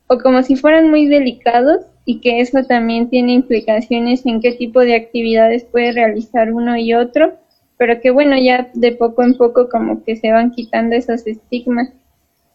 o 0.07 0.17
como 0.17 0.43
si 0.43 0.55
fueran 0.55 0.89
muy 0.89 1.07
delicados 1.07 1.85
y 2.05 2.19
que 2.19 2.41
eso 2.41 2.63
también 2.63 3.09
tiene 3.09 3.33
implicaciones 3.33 4.25
en 4.25 4.41
qué 4.41 4.51
tipo 4.53 4.81
de 4.81 4.95
actividades 4.95 5.63
puede 5.63 5.93
realizar 5.93 6.51
uno 6.51 6.77
y 6.77 6.93
otro, 6.93 7.33
pero 7.77 8.01
que 8.01 8.11
bueno, 8.11 8.37
ya 8.37 8.69
de 8.73 8.91
poco 8.91 9.23
en 9.23 9.35
poco 9.35 9.69
como 9.69 10.03
que 10.03 10.15
se 10.15 10.31
van 10.31 10.51
quitando 10.51 10.95
esos 10.95 11.25
estigmas 11.25 11.89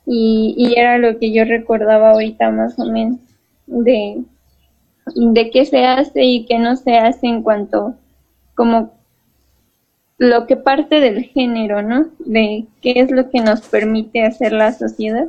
y, 0.07 0.55
y 0.57 0.79
era 0.79 0.99
lo 0.99 1.19
que 1.19 1.33
yo 1.33 1.45
recordaba 1.45 2.11
ahorita 2.11 2.51
más 2.51 2.79
o 2.79 2.85
menos 2.87 3.19
de, 3.67 4.23
de 5.15 5.51
qué 5.51 5.65
se 5.65 5.85
hace 5.85 6.25
y 6.25 6.47
qué 6.47 6.59
no 6.59 6.77
se 6.77 6.97
hace 6.97 7.27
en 7.27 7.43
cuanto 7.43 7.95
como 8.55 8.93
lo 10.19 10.47
que 10.47 10.57
parte 10.57 11.01
del 11.01 11.25
género, 11.25 11.81
¿no? 11.83 12.09
De 12.19 12.67
qué 12.83 12.95
es 12.97 13.11
lo 13.11 13.31
que 13.31 13.41
nos 13.41 13.61
permite 13.69 14.25
hacer 14.25 14.53
la 14.53 14.73
sociedad 14.73 15.29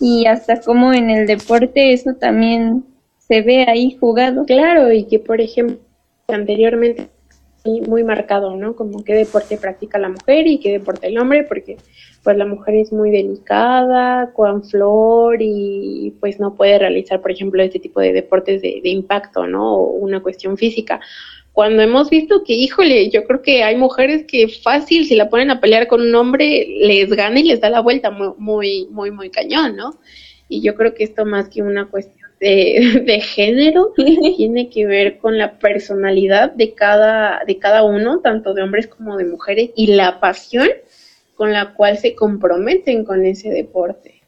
y 0.00 0.26
hasta 0.26 0.60
como 0.60 0.92
en 0.92 1.10
el 1.10 1.26
deporte 1.26 1.92
eso 1.92 2.14
también 2.14 2.84
se 3.18 3.42
ve 3.42 3.66
ahí 3.68 3.96
jugado. 4.00 4.44
Claro, 4.46 4.90
y 4.92 5.04
que 5.04 5.18
por 5.18 5.40
ejemplo 5.40 5.78
anteriormente 6.28 7.08
muy 7.64 8.04
marcado, 8.04 8.56
¿no? 8.56 8.74
Como 8.74 9.04
qué 9.04 9.14
deporte 9.14 9.58
practica 9.58 9.98
la 9.98 10.08
mujer 10.08 10.46
y 10.46 10.60
qué 10.60 10.72
deporte 10.72 11.08
el 11.08 11.18
hombre, 11.18 11.44
porque 11.44 11.76
pues 12.22 12.36
la 12.36 12.46
mujer 12.46 12.74
es 12.76 12.92
muy 12.92 13.10
delicada, 13.10 14.32
con 14.32 14.64
flor 14.64 15.38
y 15.40 16.14
pues 16.20 16.40
no 16.40 16.54
puede 16.54 16.78
realizar, 16.78 17.20
por 17.20 17.30
ejemplo, 17.30 17.62
este 17.62 17.78
tipo 17.78 18.00
de 18.00 18.12
deportes 18.12 18.62
de, 18.62 18.80
de 18.82 18.88
impacto, 18.88 19.46
¿no? 19.46 19.74
O 19.74 19.84
una 19.92 20.22
cuestión 20.22 20.56
física. 20.56 21.00
Cuando 21.52 21.82
hemos 21.82 22.10
visto 22.10 22.44
que, 22.44 22.54
híjole, 22.54 23.10
yo 23.10 23.24
creo 23.24 23.42
que 23.42 23.62
hay 23.62 23.76
mujeres 23.76 24.24
que 24.26 24.48
fácil, 24.48 25.06
si 25.06 25.16
la 25.16 25.28
ponen 25.28 25.50
a 25.50 25.60
pelear 25.60 25.88
con 25.88 26.00
un 26.00 26.14
hombre, 26.14 26.66
les 26.80 27.10
gana 27.10 27.40
y 27.40 27.44
les 27.44 27.60
da 27.60 27.70
la 27.70 27.80
vuelta 27.80 28.10
muy, 28.10 28.32
muy, 28.38 28.86
muy, 28.90 29.10
muy 29.10 29.30
cañón, 29.30 29.76
¿no? 29.76 29.98
Y 30.48 30.62
yo 30.62 30.74
creo 30.74 30.94
que 30.94 31.04
esto 31.04 31.24
más 31.24 31.48
que 31.48 31.62
una 31.62 31.86
cuestión 31.86 32.30
de, 32.40 33.20
género 33.24 33.92
tiene 34.36 34.70
que 34.70 34.86
ver 34.86 35.18
con 35.18 35.38
la 35.38 35.58
personalidad 35.58 36.52
de 36.52 36.74
cada, 36.74 37.44
de 37.44 37.58
cada 37.58 37.84
uno, 37.84 38.20
tanto 38.20 38.54
de 38.54 38.62
hombres 38.62 38.86
como 38.86 39.16
de 39.16 39.24
mujeres, 39.24 39.70
y 39.76 39.88
la 39.88 40.20
pasión 40.20 40.68
con 41.34 41.52
la 41.52 41.74
cual 41.74 41.98
se 41.98 42.14
comprometen 42.14 43.04
con 43.04 43.24
ese 43.24 43.50
deporte. 43.50 44.22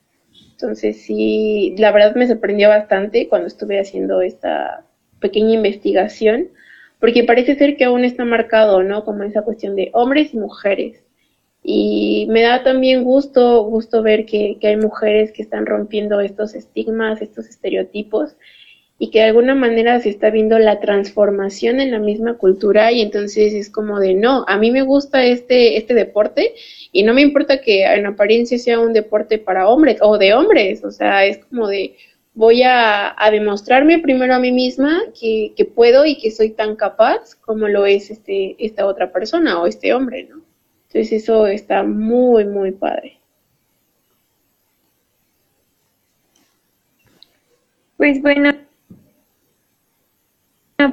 Entonces 0.53 1.03
sí, 1.03 1.75
la 1.77 1.93
verdad 1.93 2.15
me 2.15 2.27
sorprendió 2.27 2.69
bastante 2.69 3.29
cuando 3.29 3.49
estuve 3.49 3.81
haciendo 3.81 4.23
esta 4.23 4.87
pequeña 5.19 5.55
investigación, 5.55 6.49
porque 7.03 7.25
parece 7.25 7.57
ser 7.57 7.77
que 7.77 7.83
aún 7.83 8.05
está 8.05 8.25
marcado, 8.25 8.85
¿no? 8.85 9.05
Como 9.05 9.25
esa 9.25 9.43
cuestión 9.43 9.75
de 9.75 9.91
hombres 9.93 10.33
y 10.35 10.37
mujeres. 10.37 11.03
Y 11.61 12.29
me 12.31 12.43
da 12.43 12.62
también 12.62 13.03
gusto, 13.03 13.65
gusto 13.65 14.05
ver 14.05 14.25
que, 14.25 14.57
hay 14.62 14.77
mujeres 14.77 15.33
que 15.33 15.43
están 15.43 15.67
rompiendo 15.67 16.21
estos 16.21 16.55
estigmas, 16.55 17.21
estos 17.21 17.49
estereotipos, 17.49 18.37
y 19.01 19.11
que 19.11 19.19
de 19.19 19.25
alguna 19.25 19.57
manera 19.57 19.99
se 19.99 20.11
está 20.11 20.31
viendo 20.31 20.61
la 20.61 20.79
transformación 20.79 21.81
en 21.81 21.91
la 21.91 21.99
misma 21.99 22.38
cultura 22.38 22.93
y 22.93 23.01
entonces 23.01 23.53
es 23.53 23.69
como 23.69 23.99
de 23.99 24.15
no, 24.15 24.45
a 24.47 24.57
mí 24.57 24.71
me 24.71 24.83
gusta 24.83 25.25
este, 25.25 25.77
este 25.79 25.95
deporte 25.95 26.55
y 26.93 27.03
no 27.03 27.15
me 27.15 27.23
importa 27.23 27.61
que 27.61 27.83
en 27.83 28.07
apariencia 28.07 28.61
sea 28.61 28.79
un 28.79 28.93
deporte 28.93 29.38
para 29.38 29.69
hombres 29.69 29.99
o 30.03 30.19
de 30.19 30.35
hombres, 30.35 30.85
o 30.85 30.93
sea, 30.93 31.27
es 31.27 31.38
como 31.47 31.67
de 31.67 31.97
voy 32.35 32.62
a, 32.62 33.14
a 33.23 33.31
demostrarme 33.31 33.99
primero 33.99 34.35
a 34.35 34.38
mí 34.38 34.53
misma 34.53 35.01
que, 35.18 35.53
que 35.57 35.64
puedo 35.64 36.07
y 36.07 36.18
que 36.18 36.31
soy 36.31 36.51
tan 36.51 36.77
capaz 36.77 37.35
como 37.37 37.68
lo 37.68 37.87
es 37.87 38.11
este, 38.11 38.57
esta 38.64 38.87
otra 38.87 39.12
persona 39.12 39.61
o 39.61 39.66
este 39.66 39.92
hombre, 39.95 40.29
¿no? 40.31 40.42
Entonces 40.88 41.23
eso 41.23 41.47
está 41.47 41.83
muy, 41.83 42.45
muy 42.45 42.73
padre. 42.73 43.18
Pues 47.97 48.21
bueno, 48.21 48.53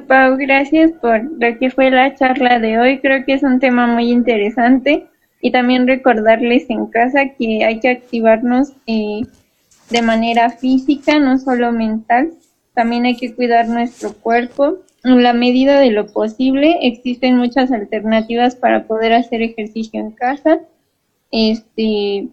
Pau, 0.06 0.36
gracias 0.36 0.92
por 0.92 1.22
lo 1.24 1.58
que 1.58 1.70
fue 1.70 1.90
la 1.90 2.14
charla 2.14 2.58
de 2.60 2.78
hoy. 2.78 3.00
Creo 3.00 3.24
que 3.24 3.34
es 3.34 3.42
un 3.42 3.58
tema 3.58 3.86
muy 3.86 4.10
interesante 4.10 5.08
y 5.40 5.50
también 5.50 5.86
recordarles 5.88 6.70
en 6.70 6.86
casa 6.86 7.30
que 7.36 7.64
hay 7.64 7.80
que 7.80 7.88
activarnos 7.88 8.72
eh, 8.86 9.22
de 9.90 10.02
manera 10.02 10.50
física, 10.50 11.18
no 11.18 11.38
solo 11.38 11.72
mental. 11.72 12.32
También 12.74 13.04
hay 13.04 13.16
que 13.16 13.34
cuidar 13.34 13.68
nuestro 13.68 14.12
cuerpo 14.14 14.78
en 15.04 15.22
la 15.22 15.32
medida 15.32 15.80
de 15.80 15.90
lo 15.90 16.06
posible, 16.06 16.78
existen 16.82 17.36
muchas 17.36 17.72
alternativas 17.72 18.54
para 18.54 18.86
poder 18.86 19.12
hacer 19.14 19.42
ejercicio 19.42 19.98
en 19.98 20.10
casa, 20.10 20.60
este, 21.30 22.28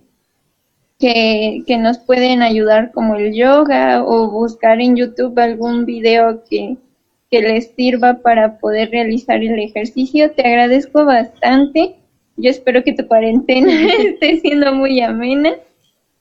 que, 0.99 1.63
que 1.65 1.77
nos 1.77 1.99
pueden 1.99 2.41
ayudar 2.41 2.91
como 2.91 3.15
el 3.15 3.33
yoga 3.33 4.03
o 4.03 4.29
buscar 4.29 4.81
en 4.81 4.97
YouTube 4.97 5.39
algún 5.39 5.85
video 5.85 6.43
que, 6.49 6.77
que 7.31 7.41
les 7.41 7.71
sirva 7.75 8.15
para 8.15 8.57
poder 8.59 8.91
realizar 8.91 9.41
el 9.41 9.59
ejercicio. 9.59 10.31
Te 10.31 10.45
agradezco 10.45 11.05
bastante. 11.05 11.95
Yo 12.35 12.49
espero 12.49 12.83
que 12.83 12.93
tu 12.93 13.07
cuarentena 13.07 13.71
esté 13.99 14.39
siendo 14.39 14.73
muy 14.73 14.99
amena 14.99 15.55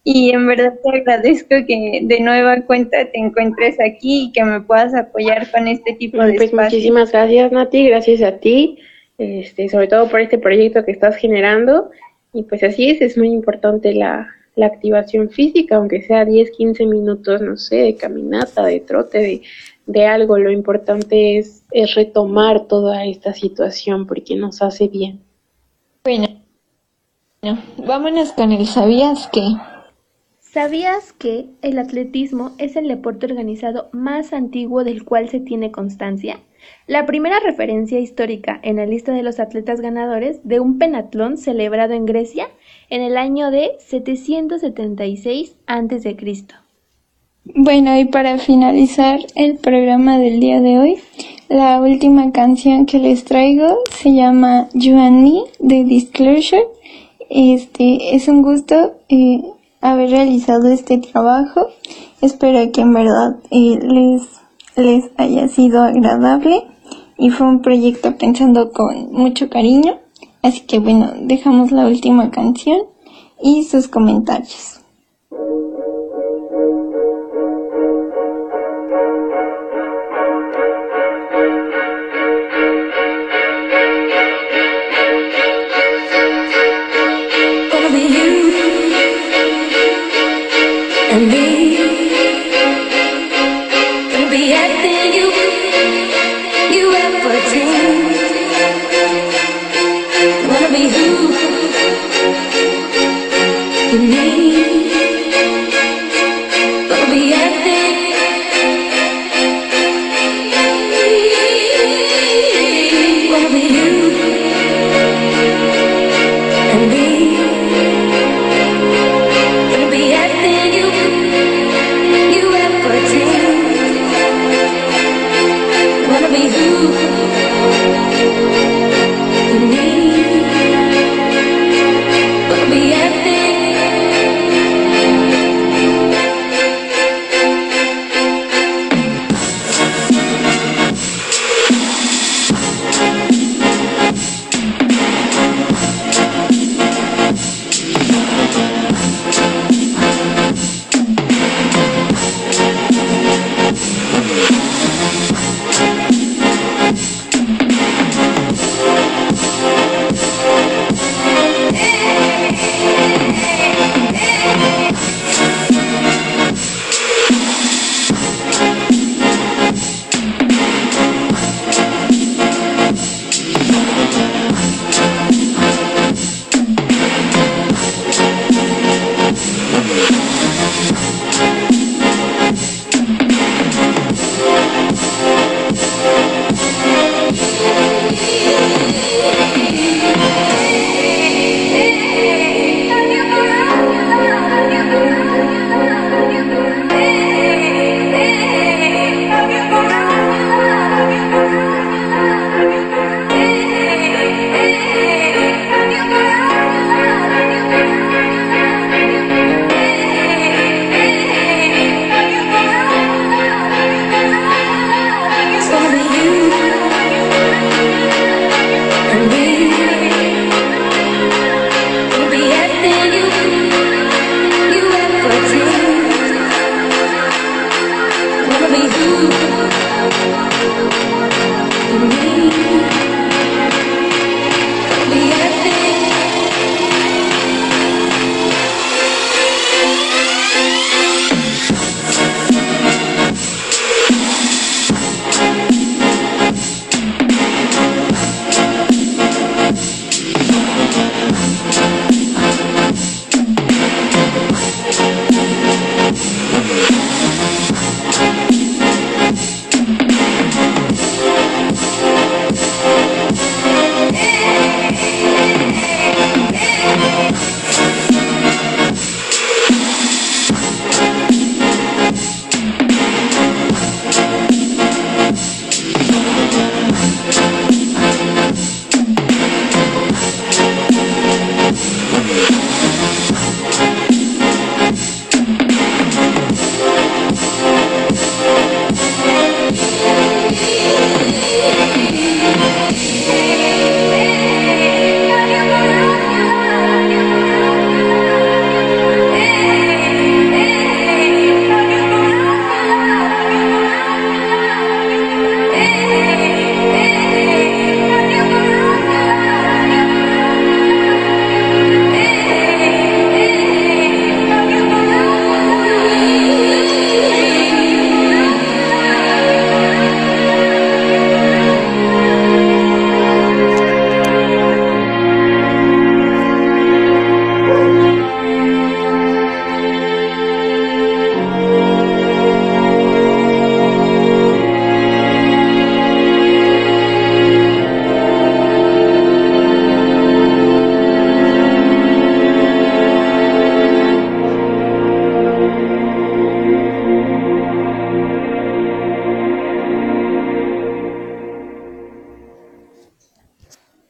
y 0.08 0.30
en 0.30 0.46
verdad 0.46 0.72
te 0.84 0.98
agradezco 0.98 1.48
que 1.66 1.98
de 2.04 2.20
nueva 2.20 2.62
cuenta 2.62 3.10
te 3.10 3.18
encuentres 3.18 3.76
aquí 3.80 4.26
y 4.26 4.32
que 4.32 4.44
me 4.44 4.60
puedas 4.60 4.94
apoyar 4.94 5.50
con 5.50 5.66
este 5.66 5.94
tipo 5.94 6.22
de 6.22 6.34
pues 6.34 6.52
Muchísimas 6.52 7.10
gracias 7.10 7.50
Nati, 7.50 7.88
gracias 7.88 8.22
a 8.22 8.38
ti, 8.38 8.78
este, 9.18 9.68
sobre 9.68 9.88
todo 9.88 10.08
por 10.08 10.20
este 10.20 10.38
proyecto 10.38 10.84
que 10.84 10.92
estás 10.92 11.16
generando 11.16 11.90
y 12.32 12.44
pues 12.44 12.62
así 12.62 12.88
es, 12.88 13.00
es 13.00 13.18
muy 13.18 13.30
importante 13.30 13.94
la, 13.94 14.28
la 14.54 14.66
activación 14.66 15.28
física, 15.28 15.74
aunque 15.74 16.00
sea 16.02 16.24
10, 16.24 16.52
15 16.52 16.86
minutos, 16.86 17.42
no 17.42 17.56
sé, 17.56 17.74
de 17.74 17.96
caminata, 17.96 18.64
de 18.64 18.78
trote, 18.78 19.18
de, 19.18 19.42
de 19.86 20.06
algo, 20.06 20.38
lo 20.38 20.52
importante 20.52 21.36
es, 21.38 21.64
es 21.72 21.96
retomar 21.96 22.68
toda 22.68 23.04
esta 23.06 23.34
situación 23.34 24.06
porque 24.06 24.36
nos 24.36 24.62
hace 24.62 24.86
bien. 24.86 25.18
Bueno, 26.04 26.28
vámonos 27.84 28.30
con 28.34 28.52
el 28.52 28.68
sabías 28.68 29.28
que. 29.32 29.42
¿Sabías 30.56 31.12
que 31.12 31.50
el 31.60 31.78
atletismo 31.78 32.52
es 32.56 32.76
el 32.76 32.88
deporte 32.88 33.26
organizado 33.26 33.90
más 33.92 34.32
antiguo 34.32 34.84
del 34.84 35.04
cual 35.04 35.28
se 35.28 35.38
tiene 35.38 35.70
constancia? 35.70 36.40
La 36.86 37.04
primera 37.04 37.40
referencia 37.40 38.00
histórica 38.00 38.58
en 38.62 38.76
la 38.76 38.86
lista 38.86 39.12
de 39.12 39.22
los 39.22 39.38
atletas 39.38 39.82
ganadores 39.82 40.40
de 40.44 40.58
un 40.60 40.78
penatlón 40.78 41.36
celebrado 41.36 41.92
en 41.92 42.06
Grecia 42.06 42.48
en 42.88 43.02
el 43.02 43.18
año 43.18 43.50
de 43.50 43.72
776 43.80 45.56
a.C. 45.66 46.16
Bueno, 47.44 47.98
y 47.98 48.06
para 48.06 48.38
finalizar 48.38 49.20
el 49.34 49.58
programa 49.58 50.18
del 50.18 50.40
día 50.40 50.62
de 50.62 50.78
hoy, 50.78 50.96
la 51.50 51.82
última 51.82 52.32
canción 52.32 52.86
que 52.86 52.98
les 52.98 53.24
traigo 53.24 53.80
se 53.90 54.14
llama 54.14 54.70
You 54.72 54.96
de 55.58 55.84
Disclosure. 55.84 56.64
Este 57.28 58.14
es 58.16 58.26
un 58.28 58.40
gusto 58.40 58.94
eh, 59.10 59.42
haber 59.80 60.10
realizado 60.10 60.68
este 60.68 60.98
trabajo. 60.98 61.68
Espero 62.20 62.72
que 62.72 62.80
en 62.80 62.92
verdad 62.92 63.36
eh, 63.50 63.78
les, 63.80 64.22
les 64.76 65.10
haya 65.16 65.48
sido 65.48 65.82
agradable 65.82 66.66
y 67.18 67.30
fue 67.30 67.46
un 67.46 67.62
proyecto 67.62 68.16
pensando 68.16 68.72
con 68.72 69.12
mucho 69.12 69.48
cariño. 69.48 69.98
Así 70.42 70.60
que 70.60 70.78
bueno, 70.78 71.12
dejamos 71.20 71.72
la 71.72 71.86
última 71.86 72.30
canción 72.30 72.80
y 73.42 73.64
sus 73.64 73.88
comentarios. 73.88 74.75